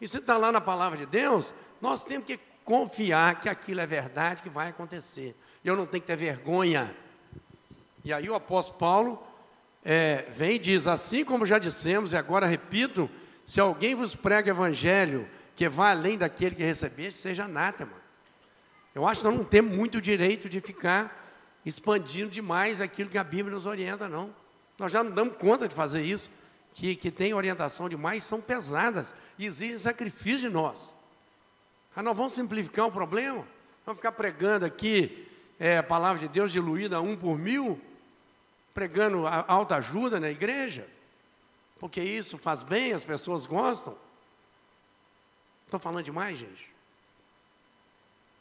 [0.01, 3.87] E se está lá na palavra de Deus, nós temos que confiar que aquilo é
[3.87, 5.35] verdade, que vai acontecer.
[5.65, 6.95] Eu não tenho que ter vergonha.
[8.05, 9.27] E aí o apóstolo Paulo
[9.85, 13.09] é, vem e diz: Assim como já dissemos, e agora repito,
[13.47, 18.05] se alguém vos prega evangelho que vai além daquele que recebeste, seja anátema.
[18.95, 21.25] Eu acho que nós não temos muito direito de ficar
[21.65, 24.35] expandindo demais aquilo que a Bíblia nos orienta, não.
[24.79, 26.31] Nós já não damos conta de fazer isso,
[26.75, 30.96] que, que tem orientação demais, são pesadas e exigem sacrifício de nós.
[31.97, 33.49] Ah, nós vamos simplificar o problema?
[33.87, 35.27] Vamos ficar pregando aqui
[35.59, 37.81] é, a palavra de Deus diluída um por mil?
[38.75, 40.87] Pregando alta ajuda na igreja?
[41.81, 43.97] Porque isso faz bem, as pessoas gostam?
[45.65, 46.71] Estou falando demais, gente?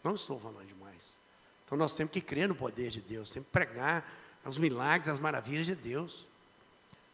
[0.03, 1.17] Não estou falando demais.
[1.65, 4.05] Então nós temos que crer no poder de Deus, temos que pregar
[4.43, 6.25] os milagres, as maravilhas de Deus.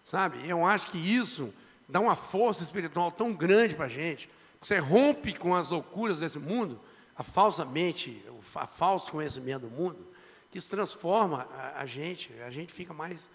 [0.04, 0.50] Sabe?
[0.50, 1.54] Eu acho que isso
[1.88, 4.28] dá uma força espiritual tão grande para a gente
[4.62, 6.80] você rompe com as loucuras desse mundo,
[7.18, 10.08] a falsa mente, o falso conhecimento do mundo,
[10.52, 13.28] que isso transforma a, a gente, a gente fica mais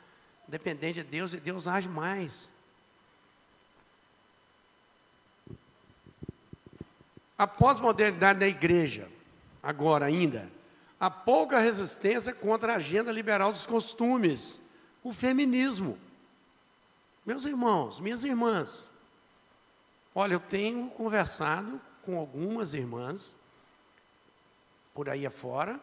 [0.46, 2.48] dependente de Deus e Deus age mais.
[7.36, 9.08] A pós-modernidade da igreja,
[9.62, 10.50] agora ainda,
[10.98, 14.60] há pouca resistência contra a agenda liberal dos costumes,
[15.02, 15.98] o feminismo.
[17.26, 18.88] Meus irmãos, minhas irmãs,
[20.18, 23.34] Olha, eu tenho conversado com algumas irmãs
[24.94, 25.78] por aí afora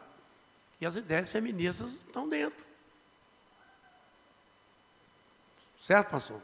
[0.82, 2.65] e as ideias feministas estão dentro.
[5.80, 6.41] Certo, pastor?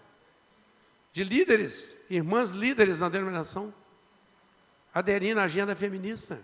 [1.11, 3.73] De líderes, irmãs líderes na denominação,
[4.93, 6.39] aderindo à agenda feminista.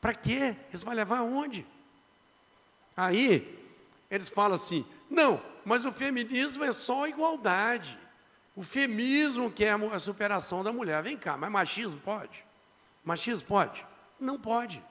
[0.00, 0.56] Para quê?
[0.74, 1.64] Isso vai levar aonde?
[2.96, 3.64] Aí,
[4.10, 7.96] eles falam assim: não, mas o feminismo é só igualdade.
[8.58, 11.00] O feminismo que é a superação da mulher.
[11.00, 12.44] Vem cá, mas machismo pode?
[13.04, 13.86] Machismo pode?
[14.18, 14.82] Não pode.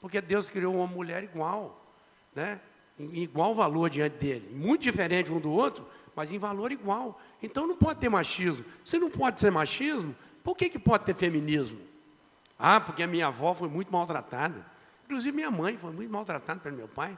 [0.00, 1.86] Porque Deus criou uma mulher igual,
[2.34, 2.60] né?
[2.98, 4.52] Em igual valor diante dele.
[4.52, 7.20] Muito diferente um do outro, mas em valor igual.
[7.40, 8.64] Então não pode ter machismo.
[8.84, 11.78] Se não pode ser machismo, por que, que pode ter feminismo?
[12.58, 14.66] Ah, porque a minha avó foi muito maltratada.
[15.04, 17.16] Inclusive minha mãe foi muito maltratada pelo meu pai.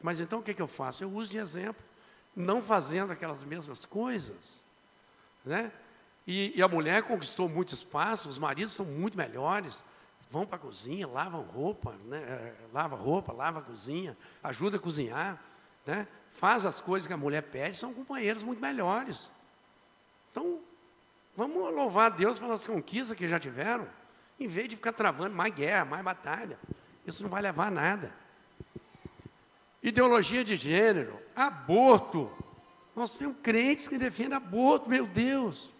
[0.00, 1.02] Mas então o que, que eu faço?
[1.02, 1.84] Eu uso de exemplo.
[2.36, 4.64] Não fazendo aquelas mesmas coisas,
[5.46, 5.72] né?
[6.26, 9.84] E, e, a mulher conquistou muito espaço, os maridos são muito melhores,
[10.28, 12.18] vão para a cozinha, lavam roupa, né?
[12.18, 15.40] É, lava roupa, lava a cozinha, ajuda a cozinhar,
[15.86, 16.08] né?
[16.32, 19.30] faz as coisas que a mulher pede, são companheiros muito melhores.
[20.30, 20.60] Então,
[21.36, 23.88] vamos louvar Deus pelas conquistas que já tiveram,
[24.38, 26.58] em vez de ficar travando mais guerra, mais batalha.
[27.06, 28.12] Isso não vai levar a nada.
[29.82, 32.30] Ideologia de gênero, aborto,
[32.96, 35.70] nós temos crentes que defendem aborto, meu Deus.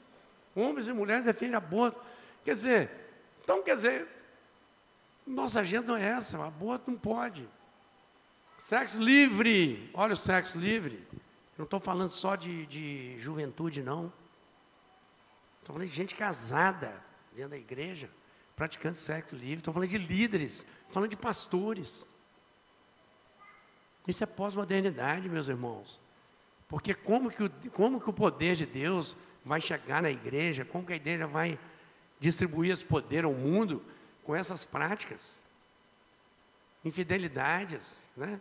[0.55, 1.99] Homens e mulheres defendem aborto.
[2.45, 2.91] Quer dizer,
[3.43, 4.07] então quer dizer,
[5.27, 7.49] nossa agenda não é essa, aborto não pode.
[8.59, 11.09] Sexo livre, olha o sexo livre.
[11.57, 14.13] Não estou falando só de, de juventude, não.
[15.61, 17.03] Estou falando de gente casada
[17.35, 18.11] dentro da igreja,
[18.55, 19.59] praticando sexo livre.
[19.59, 22.07] Estou falando de líderes, estou falando de pastores.
[24.07, 26.05] Isso é pós-modernidade, meus irmãos.
[26.69, 30.85] Porque como que, o, como que o poder de Deus vai chegar na igreja, como
[30.85, 31.59] que a igreja vai
[32.19, 33.85] distribuir esse poder ao mundo,
[34.25, 35.39] com essas práticas,
[36.85, 38.41] infidelidades, né?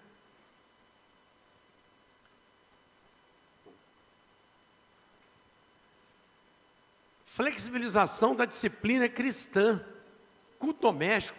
[7.27, 9.85] Flexibilização da disciplina cristã,
[10.57, 11.37] culto doméstico,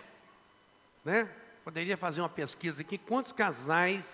[1.05, 1.25] né?
[1.65, 4.13] Poderia fazer uma pesquisa aqui, quantos casais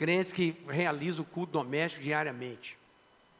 [0.00, 2.78] crentes que realizam o culto doméstico diariamente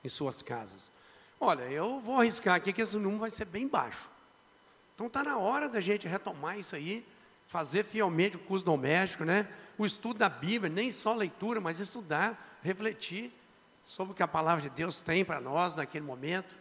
[0.05, 0.93] em suas casas?
[1.41, 4.11] Olha, eu vou arriscar aqui que esse número vai ser bem baixo.
[4.95, 7.03] Então está na hora da gente retomar isso aí,
[7.47, 9.49] fazer fielmente o curso doméstico, né?
[9.79, 13.33] O estudo da Bíblia, nem só leitura, mas estudar, refletir
[13.87, 16.55] sobre o que a palavra de Deus tem para nós naquele momento,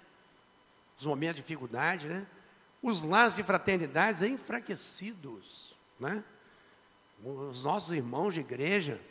[0.98, 2.26] os momentos de dificuldade, né?
[2.82, 6.24] Os laços de fraternidade enfraquecidos, né?
[7.22, 9.02] Os nossos irmãos de igreja,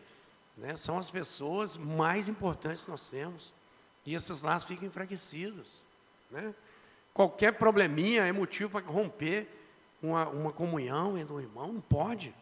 [0.58, 3.54] né, são as pessoas mais importantes que nós temos.
[4.04, 5.82] E esses laços ficam enfraquecidos,
[6.30, 6.54] né?
[7.14, 9.48] Qualquer probleminha é motivo para romper
[10.02, 12.34] uma, uma comunhão entre um irmão, não pode.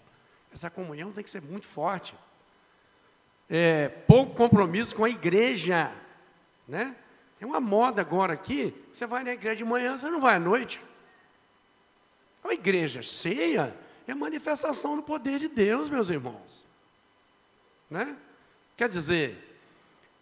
[0.53, 2.15] Essa comunhão tem que ser muito forte.
[3.49, 5.93] É, pouco compromisso com a igreja,
[6.69, 6.95] né?
[7.39, 10.41] Tem uma moda agora aqui, você vai na igreja de manhã, você não vai à
[10.41, 10.81] noite.
[12.43, 16.56] A igreja cheia é manifestação do poder de Deus, meus irmãos.
[17.91, 18.17] Né?
[18.77, 19.59] Quer dizer,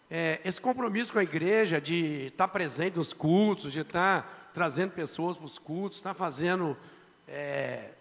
[0.09, 5.35] é, esse compromisso com a igreja de estar presente nos cultos, de estar trazendo pessoas
[5.35, 6.77] para os cultos, está fazendo
[7.27, 7.91] é,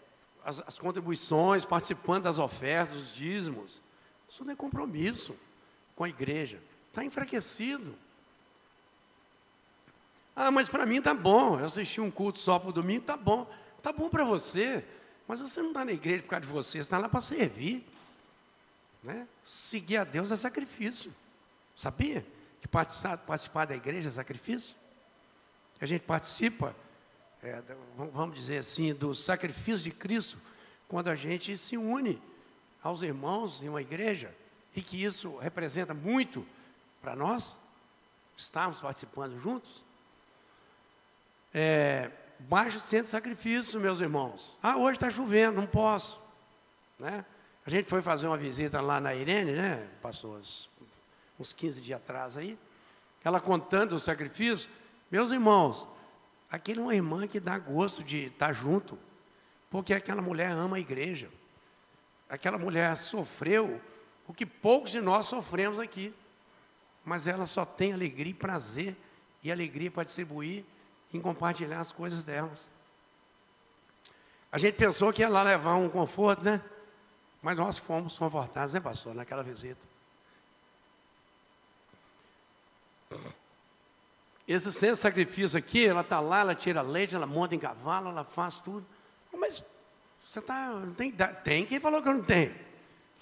[0.44, 3.82] as, as, contribuições, participando das ofertas, dos dízimos.
[4.28, 5.34] Isso não é compromisso
[5.96, 6.60] com a igreja.
[6.90, 7.94] Está enfraquecido.
[10.36, 11.58] Ah, mas para mim está bom.
[11.58, 13.50] Eu assisti um culto só para o domingo, está bom.
[13.78, 14.84] Está bom para você.
[15.26, 17.84] Mas você não está na igreja por causa de você, você está lá para servir.
[19.04, 19.28] Né?
[19.44, 21.14] Seguir a Deus é sacrifício.
[21.76, 22.26] Sabia?
[22.60, 24.74] Que participar, participar da igreja é sacrifício?
[25.80, 26.74] a gente participa,
[27.42, 27.62] é,
[27.94, 30.38] vamos dizer assim, do sacrifício de Cristo,
[30.88, 32.22] quando a gente se une
[32.82, 34.34] aos irmãos em uma igreja,
[34.74, 36.46] e que isso representa muito
[37.02, 37.54] para nós,
[38.36, 39.84] estarmos participando juntos.
[41.52, 44.56] É, de sacrifício, meus irmãos.
[44.62, 46.20] Ah, hoje está chovendo, não posso.
[46.98, 47.24] Né?
[47.66, 49.88] A gente foi fazer uma visita lá na Irene, né?
[50.02, 50.68] Passou uns,
[51.40, 52.58] uns 15 dias atrás aí.
[53.24, 54.68] Ela contando o sacrifício.
[55.10, 55.88] Meus irmãos,
[56.50, 58.98] aquele é uma irmã que dá gosto de estar junto,
[59.70, 61.30] porque aquela mulher ama a igreja.
[62.28, 63.80] Aquela mulher sofreu
[64.28, 66.14] o que poucos de nós sofremos aqui,
[67.02, 68.94] mas ela só tem alegria e prazer
[69.42, 70.64] e alegria para distribuir
[71.12, 72.68] em compartilhar as coisas delas.
[74.52, 76.62] A gente pensou que ia lá levar um conforto, né?
[77.44, 79.86] Mas nós fomos confortados, né, pastor, naquela visita.
[84.48, 88.24] Esse sem sacrifício aqui, ela está lá, ela tira leite, ela monta em cavalo, ela
[88.24, 88.86] faz tudo.
[89.30, 89.62] Mas
[90.26, 90.72] você está.
[90.96, 92.58] Tem, tem quem falou que eu não tenho.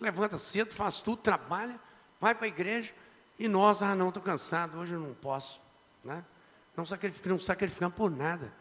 [0.00, 1.76] Levanta cedo, faz tudo, trabalha,
[2.20, 2.94] vai para a igreja.
[3.40, 5.60] E nós, ah, não, estou cansado, hoje eu não posso.
[6.04, 6.24] Né?
[6.76, 8.52] Não, sacrificamos, não sacrificamos por nada.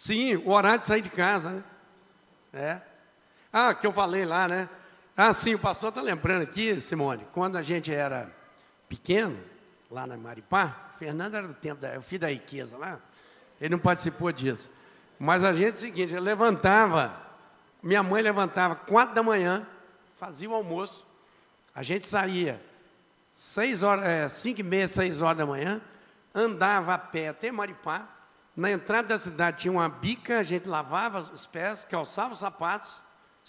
[0.00, 1.62] Sim, o horário de sair de casa, né?
[2.54, 2.80] É.
[3.52, 4.66] Ah, que eu falei lá, né?
[5.14, 8.34] Ah, sim, o pastor está lembrando aqui, Simone, quando a gente era
[8.88, 9.38] pequeno,
[9.90, 12.98] lá na Maripá, Fernando era do tempo, da, o filho da riqueza lá,
[13.60, 14.70] ele não participou disso.
[15.18, 17.14] Mas a gente é o seguinte, ele levantava,
[17.82, 19.66] minha mãe levantava quatro da manhã,
[20.16, 21.06] fazia o almoço,
[21.74, 22.58] a gente saía
[23.36, 25.78] seis horas, é, cinco e meia, seis horas da manhã,
[26.34, 28.08] andava a pé até Maripá,
[28.56, 33.00] na entrada da cidade tinha uma bica, a gente lavava os pés, calçava os sapatos,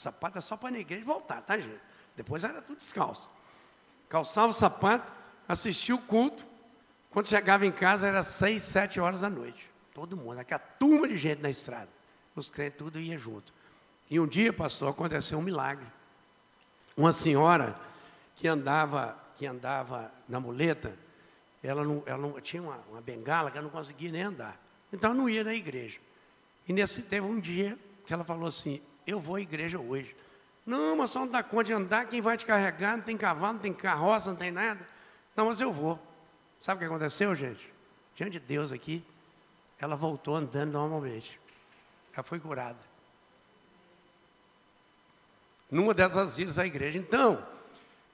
[0.02, 1.80] Sapato é só para na voltar, tá, gente?
[2.16, 3.30] Depois era tudo descalço.
[4.10, 5.14] Calçava o sapato,
[5.48, 6.46] assistia o culto.
[7.12, 9.70] Quando chegava em casa era seis, sete horas da noite.
[9.94, 11.90] Todo mundo, aquela turma de gente na estrada.
[12.36, 13.54] Os crentes tudo ia junto.
[14.10, 15.86] E um dia, pastor, aconteceu um milagre.
[16.96, 17.78] Uma senhora
[18.36, 20.98] que andava, que andava na muleta,
[21.62, 24.60] ela não, ela não tinha uma, uma bengala que ela não conseguia nem andar.
[24.92, 26.00] Então não ia na igreja.
[26.68, 30.16] E nesse teve um dia que ela falou assim: eu vou à igreja hoje.
[30.66, 32.98] Não, mas só não dá conta de andar, quem vai te carregar?
[32.98, 34.86] Não tem cavalo, não tem carroça, não tem nada.
[35.36, 36.00] Não, mas eu vou.
[36.60, 37.74] Sabe o que aconteceu, gente?
[38.16, 39.04] Diante de Deus aqui,
[39.80, 41.40] ela voltou andando normalmente.
[42.14, 42.80] Ela foi curada.
[45.70, 47.00] Numa dessas idas à igreja.
[47.00, 47.44] Então,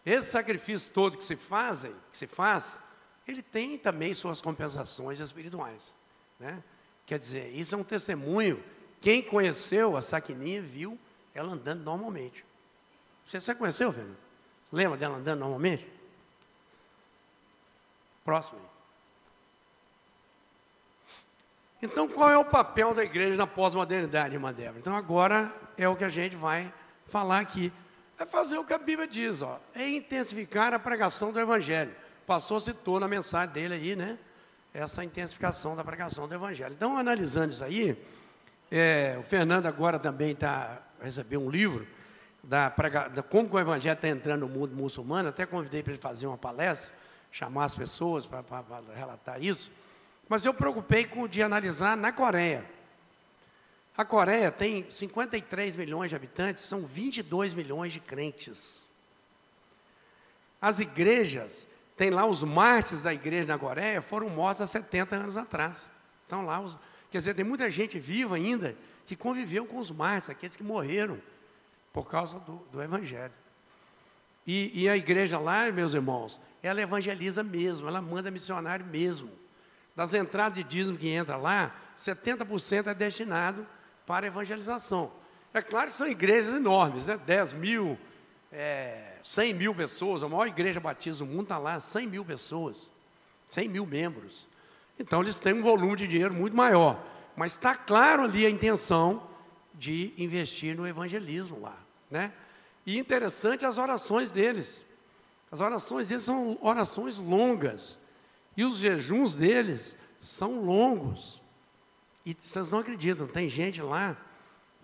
[0.06, 2.82] esse sacrifício todo que se que se faz,
[3.28, 5.94] ele tem também suas compensações espirituais.
[6.40, 6.64] Né?
[7.06, 8.64] Quer dizer, isso é um testemunho
[9.02, 10.98] quem conheceu a Saquininha viu
[11.34, 12.44] ela andando normalmente.
[13.26, 14.18] Você, você conheceu, Fernando?
[14.72, 15.88] Lembra dela andando normalmente?
[18.26, 18.60] Próximo.
[21.82, 24.80] Então, qual é o papel da igreja na pós-modernidade, irmã Débora?
[24.80, 26.74] Então, agora é o que a gente vai
[27.06, 27.72] falar aqui.
[28.18, 31.96] É fazer o que a Bíblia diz, ó, é intensificar a pregação do Evangelho.
[32.24, 34.18] O pastor citou na mensagem dele aí, né?
[34.78, 36.72] Essa intensificação da pregação do Evangelho.
[36.76, 38.00] Então, analisando isso aí,
[38.70, 41.88] é, o Fernando agora também está recebendo um livro
[42.44, 42.70] da,
[43.12, 45.30] da como o Evangelho está entrando no mundo muçulmano.
[45.30, 46.94] Até convidei para ele fazer uma palestra,
[47.32, 48.44] chamar as pessoas para
[48.96, 49.72] relatar isso.
[50.30, 52.64] Mas eu preocupei com de analisar na Coreia.
[53.98, 58.88] A Coreia tem 53 milhões de habitantes, são 22 milhões de crentes.
[60.62, 61.68] As igrejas,
[61.98, 65.89] tem lá os mártires da igreja na Coreia, foram mortos há 70 anos atrás.
[66.28, 66.78] Então lá, os,
[67.10, 68.78] quer dizer, tem muita gente viva ainda
[69.08, 71.20] que conviveu com os mártires, aqueles que morreram
[71.91, 73.34] por causa do, do Evangelho.
[74.45, 79.30] E, e a igreja lá, meus irmãos, ela evangeliza mesmo, ela manda missionário mesmo.
[79.95, 83.66] Das entradas de dízimo que entra lá, 70% é destinado
[84.06, 85.12] para evangelização.
[85.54, 87.18] É claro que são igrejas enormes, né?
[87.18, 87.98] 10 mil,
[88.52, 92.91] é, 100 mil pessoas, a maior igreja batista do mundo está lá, 100 mil pessoas,
[93.45, 94.47] 100 mil membros.
[94.99, 97.03] Então eles têm um volume de dinheiro muito maior.
[97.36, 99.28] Mas está claro ali a intenção
[99.74, 101.78] de investir no evangelismo lá.
[102.09, 102.34] Né?
[102.86, 104.86] E interessante as orações deles.
[105.51, 108.01] As orações deles são orações longas.
[108.55, 111.41] E os jejuns deles são longos.
[112.26, 114.18] E vocês não acreditam, tem gente lá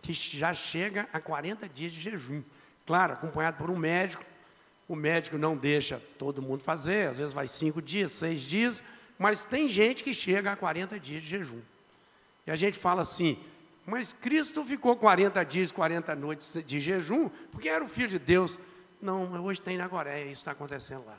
[0.02, 2.44] que já chega a 40 dias de jejum.
[2.86, 4.24] Claro, acompanhado por um médico.
[4.88, 8.84] O médico não deixa todo mundo fazer, às vezes vai cinco dias, seis dias,
[9.18, 11.62] mas tem gente que chega a 40 dias de jejum.
[12.46, 13.40] E a gente fala assim,
[13.86, 18.60] mas Cristo ficou 40 dias, 40 noites de jejum, porque era o Filho de Deus.
[19.02, 21.18] Não, hoje tem na Coreia, isso está acontecendo lá.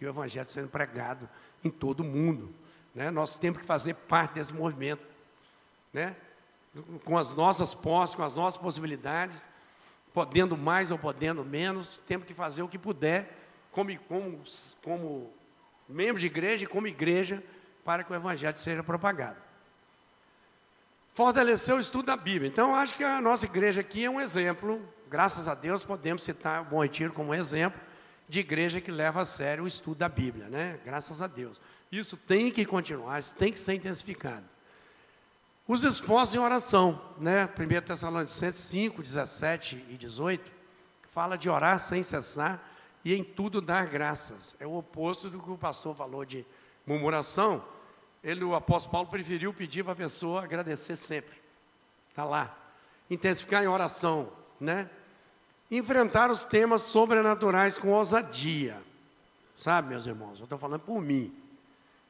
[0.00, 1.28] E o Evangelho sendo pregado
[1.62, 2.52] em todo o mundo.
[2.94, 3.10] Né?
[3.10, 5.02] Nós temos que fazer parte desse movimento.
[5.92, 6.14] Né?
[7.04, 9.48] Com as nossas posses, com as nossas possibilidades,
[10.14, 13.36] podendo mais ou podendo menos, temos que fazer o que puder,
[13.72, 14.42] como, como,
[14.82, 15.32] como
[15.88, 17.42] membro de igreja e como igreja,
[17.84, 19.36] para que o Evangelho seja propagado.
[21.14, 22.48] Fortalecer o estudo da Bíblia.
[22.48, 26.62] Então, acho que a nossa igreja aqui é um exemplo, graças a Deus, podemos citar
[26.62, 27.80] o Bom Retiro como exemplo
[28.28, 30.78] de igreja que leva a sério o estudo da Bíblia, né?
[30.84, 31.60] Graças a Deus.
[31.90, 34.53] Isso tem que continuar, isso tem que ser intensificado.
[35.66, 37.46] Os esforços em oração, né?
[37.46, 40.52] 1 Tessalonicenses 5, 17 e 18,
[41.10, 42.62] fala de orar sem cessar
[43.02, 44.54] e em tudo dar graças.
[44.60, 46.44] É o oposto do que o pastor falou de
[46.86, 47.64] murmuração.
[48.22, 51.36] Ele, o apóstolo Paulo preferiu pedir para a pessoa agradecer sempre.
[52.10, 52.54] Está lá.
[53.08, 54.90] Intensificar em oração, né?
[55.70, 58.80] enfrentar os temas sobrenaturais com ousadia.
[59.56, 61.34] Sabe, meus irmãos, eu estou falando por mim.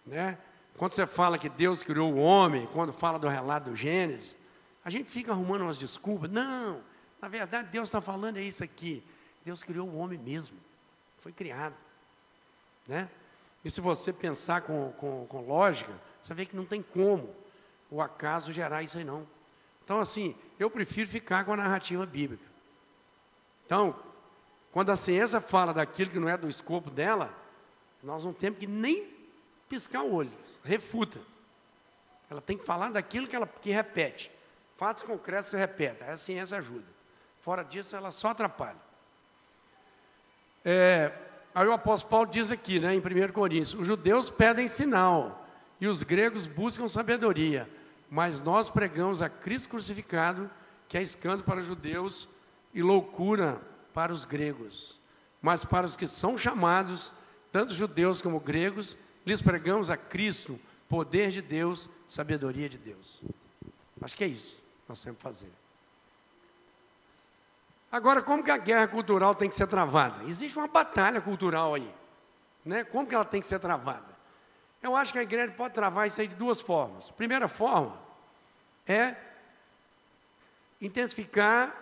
[0.05, 0.39] Né?
[0.77, 4.37] Quando você fala que Deus criou o homem, quando fala do relato do Gênesis,
[4.85, 6.31] a gente fica arrumando umas desculpas.
[6.31, 6.81] Não,
[7.21, 9.03] na verdade Deus está falando é isso aqui.
[9.45, 10.57] Deus criou o homem mesmo.
[11.21, 11.75] Foi criado.
[12.87, 13.09] Né?
[13.65, 17.35] E se você pensar com, com, com lógica, você vê que não tem como
[17.91, 19.27] o acaso gerar isso aí não.
[19.85, 22.45] Então, assim, eu prefiro ficar com a narrativa bíblica.
[23.65, 23.95] Então,
[24.73, 27.33] quando a ciência fala daquilo que não é do escopo dela,
[28.03, 29.09] nós não temos que nem
[29.69, 30.33] piscar o olho,
[30.65, 31.21] refuta.
[32.31, 34.31] Ela tem que falar daquilo que ela que repete.
[34.77, 36.87] Fatos concretos se repetem, a ciência ajuda.
[37.41, 38.79] Fora disso, ela só atrapalha.
[40.65, 41.13] É,
[41.55, 45.47] aí o apóstolo Paulo diz aqui, né, em 1 Coríntios, os judeus pedem sinal
[45.81, 47.69] e os gregos buscam sabedoria,
[48.11, 50.51] mas nós pregamos a Cristo crucificado,
[50.89, 52.29] que é escândalo para os judeus
[52.73, 53.61] e loucura
[53.93, 54.99] para os gregos.
[55.43, 57.13] Mas para os que são chamados,
[57.53, 60.59] tanto judeus como gregos, lhes pregamos a Cristo,
[60.89, 63.23] poder de Deus, sabedoria de Deus.
[64.01, 65.51] Acho que é isso que nós temos que fazer.
[67.91, 70.25] Agora, como que a guerra cultural tem que ser travada?
[70.25, 71.95] Existe uma batalha cultural aí.
[72.65, 72.83] Né?
[72.83, 74.15] Como que ela tem que ser travada?
[74.83, 77.09] Eu acho que a igreja pode travar isso aí de duas formas.
[77.11, 77.99] Primeira forma
[78.87, 79.17] é
[80.81, 81.75] intensificar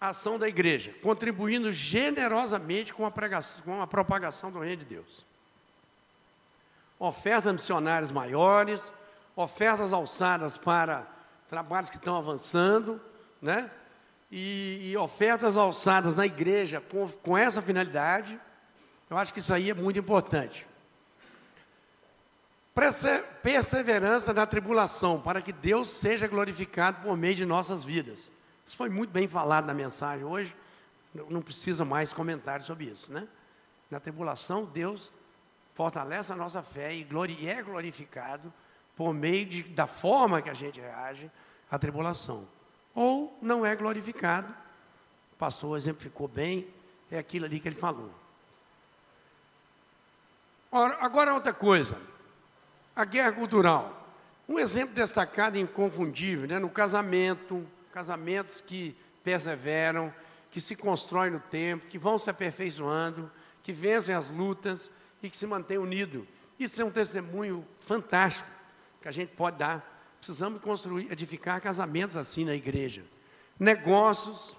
[0.00, 4.84] a ação da igreja, contribuindo generosamente com a, pregação, com a propagação do reino de
[4.84, 5.26] Deus.
[7.00, 8.92] Ofertas missionárias maiores,
[9.34, 11.06] ofertas alçadas para
[11.48, 13.00] trabalhos que estão avançando,
[13.40, 13.70] né?
[14.30, 18.38] E, e ofertas alçadas na igreja com, com essa finalidade,
[19.08, 20.66] eu acho que isso aí é muito importante.
[23.42, 28.30] Perseverança na tribulação, para que Deus seja glorificado por meio de nossas vidas.
[28.68, 30.54] Isso foi muito bem falado na mensagem hoje,
[31.30, 33.26] não precisa mais comentário sobre isso, né?
[33.90, 35.10] Na tribulação, Deus
[35.80, 38.52] fortalece a nossa fé e, glori é glorificado
[38.94, 41.30] por meio de, da forma que a gente reage
[41.70, 42.46] à tribulação.
[42.94, 44.54] Ou não é glorificado,
[45.62, 46.68] o exemplo ficou bem,
[47.10, 48.10] é aquilo ali que ele falou.
[50.70, 51.96] Ora, agora outra coisa,
[52.94, 54.06] a guerra cultural.
[54.46, 60.12] Um exemplo destacado e inconfundível, né, no casamento, casamentos que perseveram,
[60.50, 64.90] que se constroem no tempo, que vão se aperfeiçoando, que vencem as lutas
[65.22, 66.24] e que se mantêm unidos.
[66.58, 68.48] Isso é um testemunho fantástico
[69.00, 70.14] que a gente pode dar.
[70.18, 73.02] Precisamos construir, edificar casamentos assim na igreja.
[73.58, 74.56] Negócios,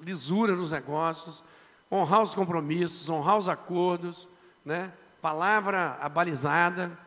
[0.00, 1.44] lisura nos negócios,
[1.90, 4.28] honrar os compromissos, honrar os acordos,
[4.64, 4.92] né?
[5.20, 6.98] palavra abalizada.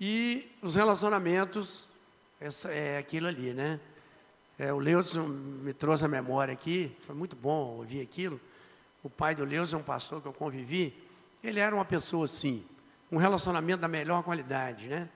[0.00, 1.88] E os relacionamentos,
[2.40, 3.80] essa é aquilo ali, né?
[4.58, 8.40] É, o Leudson me trouxe a memória aqui, foi muito bom ouvir aquilo.
[9.02, 11.05] O pai do Leudson é um pastor que eu convivi.
[11.46, 12.64] Ele era uma pessoa assim,
[13.10, 15.08] um relacionamento da melhor qualidade, né?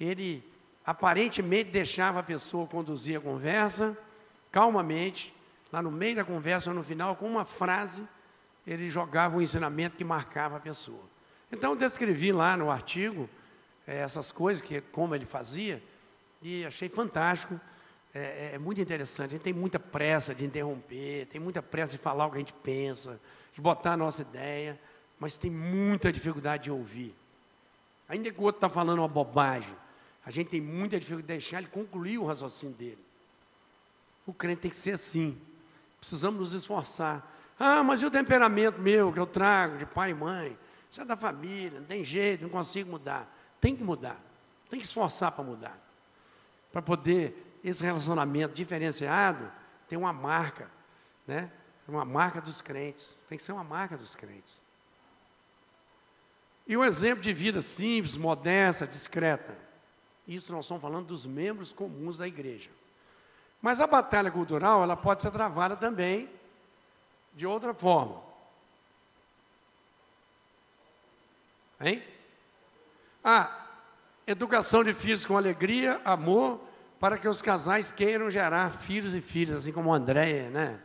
[0.00, 0.42] Ele
[0.84, 3.96] aparentemente deixava a pessoa conduzir a conversa,
[4.50, 5.34] calmamente,
[5.70, 8.02] lá no meio da conversa, no final, com uma frase,
[8.66, 11.02] ele jogava um ensinamento que marcava a pessoa.
[11.52, 13.28] Então, eu descrevi lá no artigo
[13.86, 15.82] é, essas coisas, que, como ele fazia,
[16.40, 17.60] e achei fantástico.
[18.14, 19.26] É, é, é, muito interessante.
[19.26, 22.38] A gente tem muita pressa de interromper, tem muita pressa de falar o que a
[22.38, 23.20] gente pensa,
[23.52, 24.80] de botar a nossa ideia,
[25.18, 27.14] mas tem muita dificuldade de ouvir.
[28.08, 29.74] Ainda que o outro está falando uma bobagem,
[30.24, 32.98] a gente tem muita dificuldade de deixar ele concluir o raciocínio dele.
[34.26, 35.40] O crente tem que ser assim.
[35.98, 37.32] Precisamos nos esforçar.
[37.58, 40.58] Ah, mas e o temperamento meu que eu trago de pai e mãe?
[40.90, 43.32] Isso é da família, não tem jeito, não consigo mudar.
[43.60, 44.20] Tem que mudar.
[44.68, 45.78] Tem que esforçar para mudar.
[46.72, 49.50] Para poder, esse relacionamento diferenciado,
[49.88, 50.70] ter uma marca,
[51.26, 51.50] né?
[51.88, 53.16] Uma marca dos crentes.
[53.28, 54.65] Tem que ser uma marca dos crentes.
[56.66, 59.56] E um exemplo de vida simples, modesta, discreta.
[60.26, 62.70] Isso nós estamos falando dos membros comuns da igreja.
[63.62, 66.28] Mas a batalha cultural, ela pode ser travada também
[67.34, 68.22] de outra forma.
[71.80, 72.02] Hein?
[73.22, 73.66] Ah,
[74.26, 76.60] educação de filhos com alegria, amor,
[76.98, 80.80] para que os casais queiram gerar filhos e filhas, assim como Andréia, né?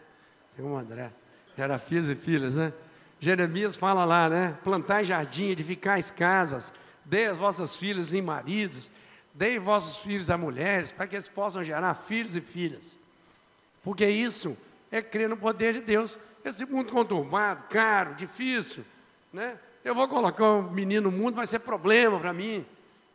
[0.52, 1.12] Assim como André,
[1.56, 2.74] gerar filhos e filhas, né?
[3.22, 4.58] Jeremias fala lá, né?
[4.64, 6.74] Plantar jardim, edificar casas,
[7.06, 8.90] dê as vossas filhas em maridos,
[9.32, 12.98] dê vossos filhos a mulheres, para que eles possam gerar filhos e filhas.
[13.84, 14.58] Porque isso
[14.92, 16.18] é crer no poder de Deus.
[16.44, 18.84] Esse mundo conturbado, caro, difícil,
[19.32, 19.56] né?
[19.84, 22.66] Eu vou colocar um menino no mundo, vai ser problema para mim.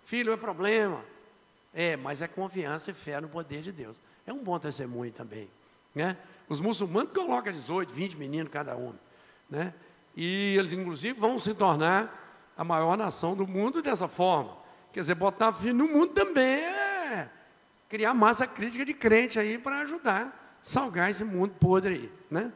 [0.04, 1.04] Filho é problema.
[1.74, 4.00] É, mas é confiança e fé no poder de Deus.
[4.24, 5.48] É um bom testemunho também.
[5.92, 6.16] Né?
[6.48, 8.94] Os muçulmanos colocam 18, 20 meninos cada um.
[9.50, 9.74] Né?
[10.16, 14.56] E eles, inclusive, vão se tornar a maior nação do mundo dessa forma.
[14.92, 17.28] Quer dizer, botar filho no mundo também é
[17.88, 22.12] criar massa crítica de crente aí para ajudar a salgar esse mundo podre aí.
[22.30, 22.52] Né?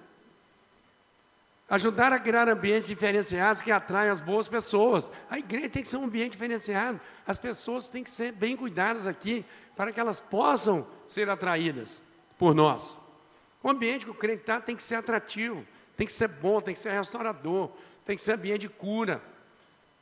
[1.68, 5.12] Ajudar a criar ambientes diferenciados que atraem as boas pessoas.
[5.28, 6.98] A igreja tem que ser um ambiente diferenciado.
[7.26, 9.44] As pessoas têm que ser bem cuidadas aqui
[9.76, 12.02] para que elas possam ser atraídas
[12.38, 13.00] por nós.
[13.62, 15.64] O ambiente que o crente está tem que ser atrativo,
[16.00, 17.70] tem que ser bom, tem que ser restaurador,
[18.06, 19.22] tem que ser ambiente de cura,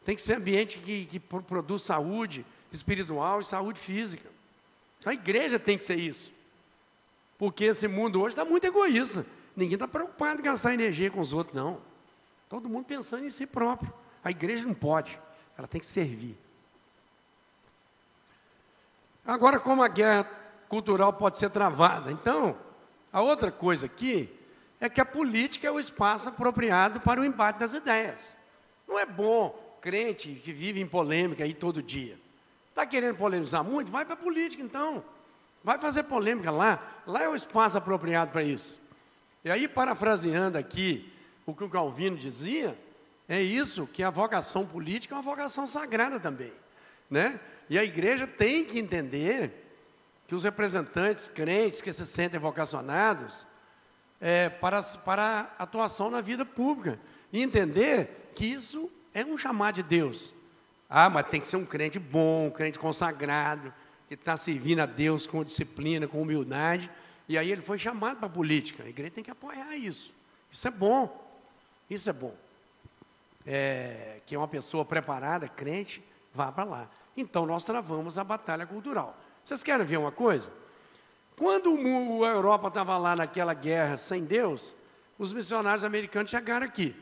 [0.04, 4.30] tem que ser ambiente que, que produz saúde espiritual e saúde física.
[5.04, 6.30] A igreja tem que ser isso.
[7.36, 9.26] Porque esse mundo hoje está muito egoísta.
[9.56, 11.80] Ninguém está preocupado em gastar energia com os outros, não.
[12.48, 13.92] Todo mundo pensando em si próprio.
[14.22, 15.18] A igreja não pode,
[15.58, 16.38] ela tem que servir.
[19.26, 20.22] Agora, como a guerra
[20.68, 22.12] cultural pode ser travada?
[22.12, 22.56] Então,
[23.12, 24.37] a outra coisa aqui
[24.80, 28.20] é que a política é o espaço apropriado para o embate das ideias.
[28.86, 32.18] Não é bom crente que vive em polêmica aí todo dia.
[32.70, 33.90] Está querendo polemizar muito?
[33.90, 35.04] Vai para a política então.
[35.64, 36.80] Vai fazer polêmica lá.
[37.06, 38.80] Lá é o espaço apropriado para isso.
[39.44, 41.12] E aí, parafraseando aqui
[41.44, 42.78] o que o Calvino dizia,
[43.28, 46.52] é isso, que a vocação política é uma vocação sagrada também.
[47.10, 47.40] Né?
[47.68, 49.66] E a igreja tem que entender
[50.26, 53.46] que os representantes crentes que se sentem vocacionados
[54.20, 56.98] é, para, para atuação na vida pública.
[57.32, 60.34] E entender que isso é um chamado de Deus.
[60.88, 63.72] Ah, mas tem que ser um crente bom, um crente consagrado,
[64.08, 66.90] que está servindo a Deus com disciplina, com humildade,
[67.28, 68.84] e aí ele foi chamado para a política.
[68.84, 70.12] A igreja tem que apoiar isso.
[70.50, 71.28] Isso é bom.
[71.90, 72.34] Isso é bom.
[73.46, 76.02] É, que uma pessoa preparada, crente,
[76.32, 76.88] vá para lá.
[77.14, 79.18] Então nós travamos a batalha cultural.
[79.44, 80.50] Vocês querem ver uma coisa?
[81.38, 84.74] Quando a Europa estava lá naquela guerra sem Deus,
[85.16, 86.96] os missionários americanos chegaram aqui.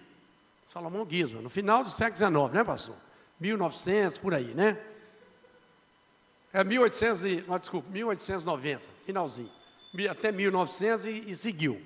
[0.68, 2.97] Salomão Guisma, no final do século XIX, né, pastor?
[3.41, 4.78] 1900, por aí, né?
[6.53, 9.51] É 1800 e, não, desculpa, 1890, finalzinho.
[10.11, 11.80] Até 1900 e, e seguiu.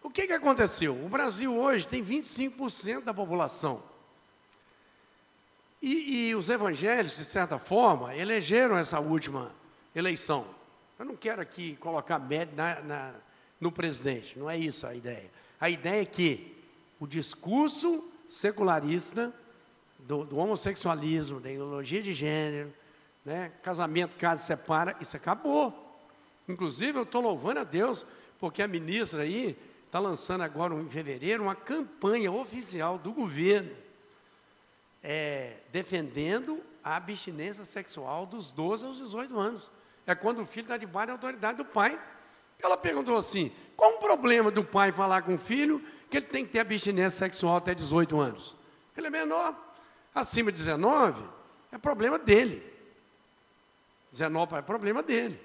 [0.00, 0.94] O que, que aconteceu?
[1.04, 3.82] O Brasil hoje tem 25% da população.
[5.82, 9.52] E, e, os evangélicos, de certa forma, elegeram essa última
[9.94, 10.46] eleição.
[10.98, 13.14] Eu não quero aqui colocar médio na, na,
[13.60, 15.30] no presidente, não é isso a ideia.
[15.60, 16.56] A ideia é que
[17.00, 19.32] o discurso secularista
[19.98, 22.72] do, do homossexualismo, da ideologia de gênero,
[23.24, 25.98] né, casamento, casa separa, isso acabou.
[26.48, 28.06] Inclusive, eu estou louvando a Deus,
[28.38, 33.70] porque a ministra aí está lançando agora em fevereiro uma campanha oficial do governo
[35.02, 39.70] é, defendendo a abstinência sexual dos 12 aos 18 anos.
[40.06, 41.98] É quando o filho está debaixo da autoridade do pai.
[42.62, 46.44] Ela perguntou assim: qual o problema do pai falar com o filho que ele tem
[46.44, 48.56] que ter abstinência sexual até 18 anos?
[48.96, 49.54] Ele é menor.
[50.14, 51.22] Acima de 19
[51.72, 52.62] é problema dele.
[54.12, 55.40] 19 é problema dele.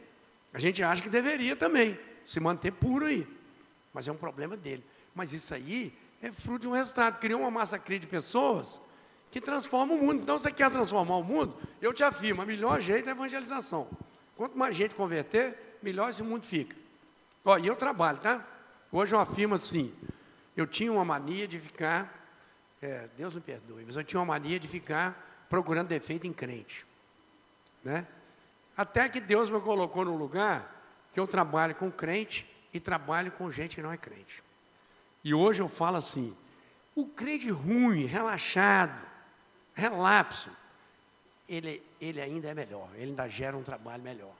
[0.53, 3.27] A gente acha que deveria também se manter puro aí.
[3.93, 4.83] Mas é um problema dele.
[5.15, 7.19] Mas isso aí é fruto de um resultado.
[7.19, 8.79] Criou uma massa crítica de pessoas
[9.31, 10.21] que transformam o mundo.
[10.21, 11.55] Então, você quer transformar o mundo?
[11.81, 13.87] Eu te afirmo, o melhor jeito é evangelização.
[14.39, 16.73] Quanto mais gente converter, melhor esse mundo fica.
[17.43, 18.47] Ó, e eu trabalho, tá?
[18.89, 19.93] Hoje eu afirmo assim,
[20.55, 22.25] eu tinha uma mania de ficar,
[22.81, 26.85] é, Deus me perdoe, mas eu tinha uma mania de ficar procurando defeito em crente.
[27.83, 28.07] Né?
[28.77, 30.73] Até que Deus me colocou num lugar
[31.13, 34.41] que eu trabalho com crente e trabalho com gente que não é crente.
[35.21, 36.33] E hoje eu falo assim:
[36.95, 39.05] o crente ruim, relaxado,
[39.73, 40.49] relapso,
[41.49, 44.33] ele, ele ainda é melhor, ele ainda gera um trabalho melhor.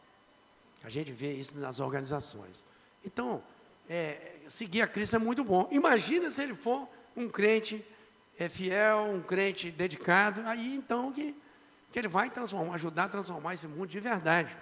[0.83, 2.63] A gente vê isso nas organizações.
[3.03, 3.41] Então,
[3.89, 5.67] é, seguir a Cristo é muito bom.
[5.71, 6.87] Imagina se ele for
[7.17, 7.83] um crente
[8.37, 11.35] é, fiel, um crente dedicado, aí então que,
[11.91, 14.55] que ele vai transformar, ajudar a transformar esse mundo de verdade.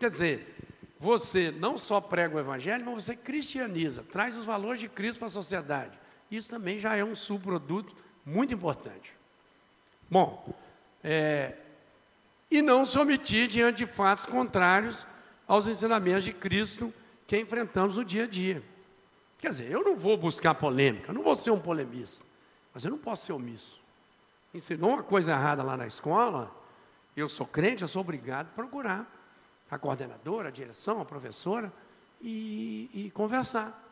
[0.00, 0.56] Quer dizer,
[0.98, 5.26] você não só prega o Evangelho, mas você cristianiza, traz os valores de Cristo para
[5.26, 5.98] a sociedade.
[6.30, 9.12] Isso também já é um subproduto muito importante.
[10.10, 10.54] Bom,
[11.04, 11.56] é,
[12.52, 15.06] e não se omitir diante de fatos contrários
[15.48, 16.92] aos ensinamentos de Cristo
[17.26, 18.62] que enfrentamos no dia a dia.
[19.38, 22.26] Quer dizer, eu não vou buscar polêmica, não vou ser um polemista,
[22.74, 23.80] mas eu não posso ser omisso.
[24.52, 26.54] Ensinou uma coisa errada lá na escola,
[27.16, 29.10] eu sou crente, eu sou obrigado a procurar
[29.70, 31.72] a coordenadora, a direção, a professora,
[32.20, 33.82] e, e conversar.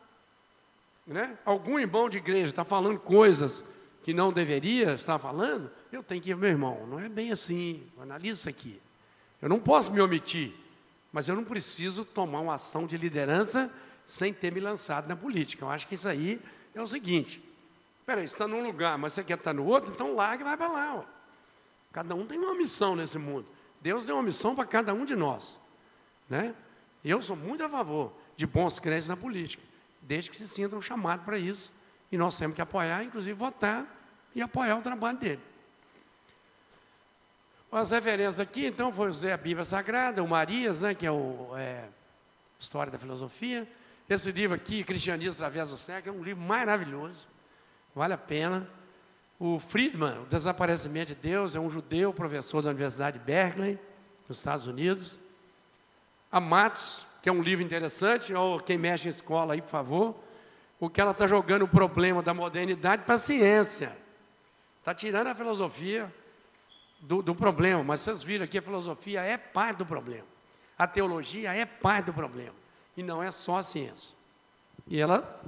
[1.07, 1.35] Né?
[1.43, 3.65] Algum irmão de igreja está falando coisas
[4.03, 7.83] que não deveria estar falando, eu tenho que ir, meu irmão, não é bem assim,
[7.99, 8.81] analisa isso aqui.
[9.41, 10.53] Eu não posso me omitir,
[11.11, 13.71] mas eu não preciso tomar uma ação de liderança
[14.05, 15.65] sem ter me lançado na política.
[15.65, 16.41] Eu acho que isso aí
[16.73, 17.43] é o seguinte:
[18.05, 20.57] peraí, você está num lugar, mas você quer estar no outro, então larga e vai
[20.57, 20.95] para lá.
[20.95, 21.03] Ó.
[21.91, 23.51] Cada um tem uma missão nesse mundo.
[23.81, 25.59] Deus deu uma missão para cada um de nós.
[26.29, 26.55] Né?
[27.03, 29.63] Eu sou muito a favor de bons crentes na política,
[30.01, 31.73] desde que se sintam chamados para isso.
[32.11, 33.85] E nós temos que apoiar, inclusive votar
[34.35, 35.41] e apoiar o trabalho dele.
[37.71, 41.85] As referências aqui, então, foi a Bíblia Sagrada, o Marias, né, que é o é,
[42.59, 43.65] História da Filosofia.
[44.09, 47.25] Esse livro aqui, Cristianismo através do século, é um livro maravilhoso,
[47.95, 48.67] vale a pena.
[49.39, 53.79] O Friedman, O Desaparecimento de Deus, é um judeu, professor da Universidade de Berkeley,
[54.27, 55.21] nos Estados Unidos.
[56.29, 60.15] A Matos, que é um livro interessante, ou quem mexe em escola aí, por favor,
[60.81, 63.95] o que ela está jogando o problema da modernidade para a ciência.
[64.79, 66.11] Está tirando a filosofia
[66.99, 70.25] do, do, problema, mas vocês viram aqui, a filosofia é parte do problema.
[70.75, 72.55] A teologia é parte do problema.
[72.97, 74.15] E não é só a ciência.
[74.87, 75.39] E ela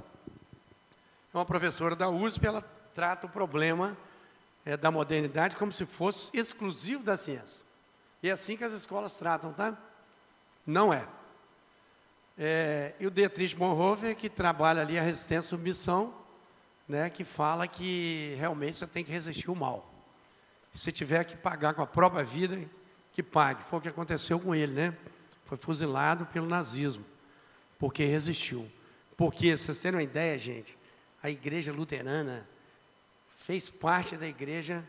[1.32, 2.62] é uma professora da USP, ela
[2.94, 3.96] trata o problema
[4.64, 7.60] é, da modernidade como se fosse exclusivo da ciência.
[8.22, 9.76] E é assim que as escolas tratam, tá?
[10.64, 11.08] Não é.
[12.38, 16.14] É e o Dietrich Bonhoeffer, que trabalha ali a resistência e submissão,
[16.88, 19.92] né, que fala que realmente você tem que resistir o mal.
[20.74, 22.68] Se tiver que pagar com a própria vida,
[23.12, 23.62] que pague.
[23.64, 24.96] Foi o que aconteceu com ele, né?
[25.46, 27.04] Foi fuzilado pelo nazismo,
[27.78, 28.68] porque resistiu.
[29.16, 30.76] Porque, vocês terem uma ideia, gente,
[31.22, 32.46] a igreja luterana
[33.36, 34.84] fez parte da igreja,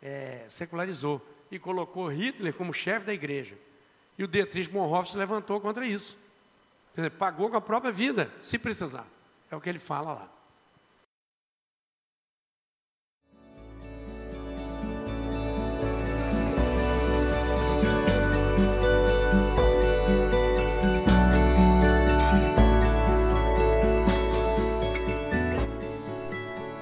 [0.00, 1.20] é, secularizou,
[1.50, 3.58] e colocou Hitler como chefe da igreja.
[4.16, 6.16] E o Dietrich Bonhoeffer se levantou contra isso.
[6.94, 9.06] Dizer, pagou com a própria vida, se precisar.
[9.50, 10.28] É o que ele fala lá.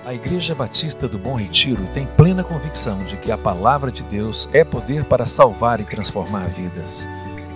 [0.09, 4.49] A Igreja Batista do Bom Retiro tem plena convicção de que a palavra de Deus
[4.55, 7.07] é poder para salvar e transformar vidas.